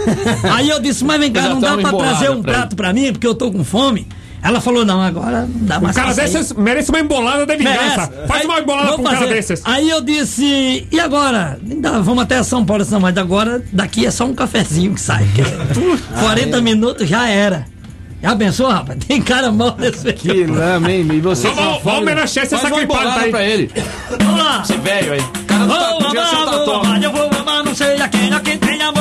aí 0.51 0.71
eu 0.71 0.81
disse, 0.81 1.05
mas 1.05 1.21
vem 1.21 1.31
cá, 1.31 1.51
não 1.51 1.61
dá 1.61 1.77
pra 1.77 1.93
trazer 1.93 2.31
um 2.31 2.43
pra 2.43 2.53
prato 2.55 2.77
pra 2.77 2.95
mim, 2.95 3.13
porque 3.13 3.27
eu 3.27 3.35
tô 3.35 3.53
com 3.53 3.63
fome. 3.63 4.09
Ela 4.45 4.61
falou, 4.61 4.85
não, 4.85 5.01
agora 5.01 5.49
não 5.49 5.65
dá 5.67 5.79
Um 5.79 5.83
mais 5.83 5.97
cara 5.97 6.09
pra 6.13 6.15
sair. 6.17 6.33
desses 6.35 6.53
merece 6.53 6.91
uma 6.91 7.01
embolada 7.01 7.47
de 7.47 7.57
vingança. 7.57 7.79
Merece. 8.11 8.29
Faz 8.29 8.45
uma 8.45 8.55
Aí, 8.57 8.63
embolada 8.63 8.89
vou 8.89 8.99
pra 8.99 9.11
um 9.11 9.15
cara 9.15 9.27
desses. 9.27 9.63
Aí 9.65 9.89
eu 9.89 10.01
disse, 10.03 10.87
e 10.93 11.01
agora? 11.01 11.59
Ainda 11.69 12.03
vamos 12.03 12.23
até 12.25 12.43
São 12.43 12.65
Paulo, 12.65 12.87
não, 12.91 13.01
mas 13.01 13.17
agora 13.17 13.63
daqui 13.73 14.05
é 14.07 14.11
só 14.11 14.27
um 14.27 14.35
cafezinho 14.35 14.93
que 14.95 15.01
sai. 15.01 15.27
que 15.35 15.41
é 15.41 15.45
40 16.21 16.61
minutos 16.61 17.09
já 17.09 17.27
era. 17.29 17.65
Já 18.23 18.35
pensou, 18.37 18.69
rapaz? 18.71 18.99
Tem 19.07 19.21
cara 19.21 19.53
mal 19.53 19.73
desse 19.73 20.11
Que 20.15 20.47
lama, 20.47 20.91
hein? 20.91 21.07
E 21.13 21.21
você 21.21 21.47
com 21.51 21.61
a 21.61 21.65
Vamos, 21.65 21.83
vamos 21.83 22.01
homenagear 22.01 22.47
uma 22.51 22.59
sacripado 22.59 22.83
embolada 22.83 23.21
aí. 23.21 23.31
pra 23.31 23.45
ele. 23.45 23.71
Vamos 24.19 24.39
lá. 24.43 24.63
Esse 24.63 24.77
velho 24.79 25.13
aí. 25.13 25.21
Cara 25.47 25.65
do 25.65 25.69
Vou 25.69 25.77
o 25.77 25.81
amar, 25.83 26.65
vou 26.65 26.75
amar, 26.81 27.03
eu 27.03 27.13
vou 27.13 27.31
amar, 27.39 27.65
não 27.65 27.75
sei 27.75 28.01
a 28.01 28.09
quem, 28.09 28.33
a 28.33 28.41
quem 28.41 28.57
tem 28.57 28.81
amor 28.83 28.94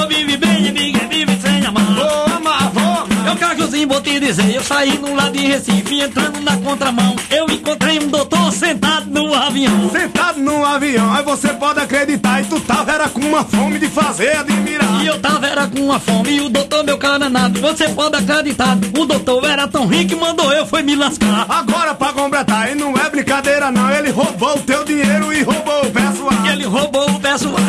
Eu, 3.83 3.87
Cajuzinho, 3.87 3.87
vou 3.87 4.01
te 4.01 4.19
dizer, 4.19 4.55
eu 4.55 4.63
saí 4.63 4.97
no 4.97 5.15
lado 5.15 5.37
de 5.37 5.45
Recife, 5.45 6.01
entrando 6.01 6.39
na 6.39 6.55
contramão, 6.57 7.15
eu 7.29 7.45
encontrei 7.47 7.99
um 7.99 8.07
doutor 8.07 8.51
sentado 8.51 9.09
no 9.09 9.33
avião. 9.33 9.89
Sentado 9.91 10.39
no 10.39 10.65
avião, 10.65 11.13
aí 11.13 11.23
você 11.23 11.49
pode 11.49 11.79
acreditar. 11.79 12.41
E 12.41 12.45
tu 12.45 12.59
tava 12.61 12.91
era 12.91 13.09
com 13.09 13.19
uma 13.19 13.43
fome 13.43 13.79
de 13.79 13.87
fazer 13.87 14.37
admirar. 14.37 15.03
E 15.03 15.07
eu 15.07 15.19
tava 15.19 15.47
era 15.47 15.67
com 15.67 15.79
uma 15.81 15.99
fome 15.99 16.37
e 16.37 16.41
o 16.41 16.49
doutor 16.49 16.83
meu 16.83 16.97
cara 16.97 17.29
nada. 17.29 17.59
Você 17.59 17.89
pode 17.89 18.15
acreditar, 18.15 18.77
o 18.97 19.05
doutor 19.05 19.43
era 19.45 19.67
tão 19.67 19.85
rico 19.87 20.09
que 20.09 20.15
mandou 20.15 20.51
eu 20.53 20.65
foi 20.65 20.81
me 20.81 20.95
lascar. 20.95 21.45
Agora 21.49 21.93
pra 21.93 22.13
completar, 22.13 22.71
e 22.71 22.75
não 22.75 22.93
é 22.95 23.09
brincadeira 23.09 23.71
não, 23.71 23.89
ele 23.91 24.11
roubou 24.11 24.57
o 24.57 24.61
teu 24.61 24.83
dinheiro 24.83 25.33
e 25.33 25.43
roubou 25.43 25.81
o 25.85 25.91
pessoal. 25.91 26.45
Ele 26.51 26.65
roubou 26.65 27.09
o 27.09 27.19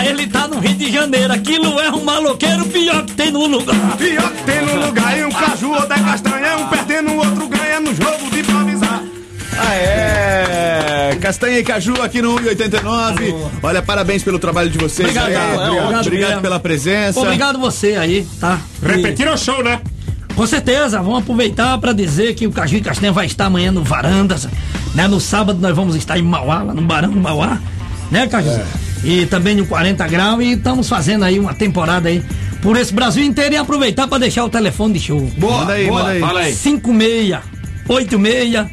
ele 0.06 0.26
tá 0.26 0.46
no 0.46 0.58
Rio 0.58 0.74
de 0.74 0.92
Janeiro. 0.92 1.32
Aquilo 1.32 1.78
é 1.80 1.90
um 1.90 2.04
maloqueiro 2.04 2.64
pior 2.66 3.04
que 3.04 3.12
tem 3.12 3.30
no 3.30 3.46
lugar. 3.46 3.96
Pior 3.96 4.30
que 4.32 4.42
tem 4.44 4.64
no 4.64 4.86
lugar, 4.86 5.18
e 5.18 5.24
um 5.24 5.30
caju 5.30 5.72
ou 5.72 5.86
da 5.86 5.98
castanha, 5.98 6.56
um 6.58 6.68
perdendo, 6.68 7.10
o 7.12 7.16
outro 7.16 7.48
ganha 7.48 7.80
no 7.80 7.94
jogo 7.94 8.30
de 8.30 8.40
improvisar. 8.40 9.02
Ah, 9.56 9.74
é! 9.74 11.16
Castanha 11.20 11.58
e 11.58 11.62
Caju 11.62 12.02
aqui 12.02 12.20
no 12.20 12.36
189. 12.38 13.34
Olha, 13.62 13.80
parabéns 13.80 14.22
pelo 14.22 14.38
trabalho 14.38 14.68
de 14.68 14.76
vocês. 14.76 15.08
Obrigado, 15.08 15.28
aí. 15.28 15.34
é, 15.34 15.44
obrigado, 15.44 15.70
obrigado 15.76 16.06
obrigado 16.06 16.42
pela 16.42 16.60
presença. 16.60 17.20
Obrigado 17.20 17.58
você 17.58 17.94
aí, 17.96 18.26
tá? 18.40 18.58
E- 18.82 18.86
Repetiram 18.86 19.32
o 19.34 19.38
show, 19.38 19.62
né? 19.62 19.80
Com 20.34 20.46
certeza, 20.46 21.00
vamos 21.00 21.20
aproveitar 21.20 21.78
para 21.78 21.92
dizer 21.92 22.34
que 22.34 22.46
o 22.46 22.52
Caju 22.52 22.76
e 22.76 22.80
Castanha 22.80 23.12
vai 23.12 23.26
estar 23.26 23.46
amanhã 23.46 23.70
no 23.70 23.84
Varandas, 23.84 24.48
Né? 24.94 25.06
No 25.06 25.20
sábado 25.20 25.58
nós 25.60 25.74
vamos 25.74 25.94
estar 25.94 26.18
em 26.18 26.22
Mauá, 26.22 26.62
lá 26.62 26.74
no 26.74 26.82
Barão 26.82 27.10
do 27.10 27.20
Mauá. 27.20 27.58
Né, 28.10 28.26
Caju? 28.26 28.50
E 29.04 29.26
também 29.26 29.54
no 29.54 29.66
40 29.66 30.06
graus. 30.08 30.40
E 30.42 30.52
estamos 30.52 30.88
fazendo 30.88 31.24
aí 31.24 31.38
uma 31.38 31.54
temporada 31.54 32.08
aí 32.08 32.22
por 32.62 32.76
esse 32.76 32.92
Brasil 32.92 33.22
inteiro 33.22 33.54
e 33.54 33.58
aproveitar 33.58 34.08
para 34.08 34.18
deixar 34.18 34.44
o 34.44 34.48
telefone 34.48 34.94
de 34.94 35.00
show. 35.00 35.20
Boa, 35.36 35.58
Manda 35.58 35.72
aí, 35.74 35.86
boa. 35.86 35.98
manda 36.00 36.12
aí. 36.12 36.20
Fala 36.20 36.40
aí. 36.40 36.54
56 36.54 37.38
86 37.88 38.66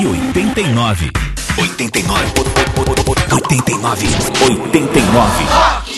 E 0.00 0.06
89. 0.28 1.10
89. 1.58 2.24
89. 3.30 4.06
89. 4.42 5.97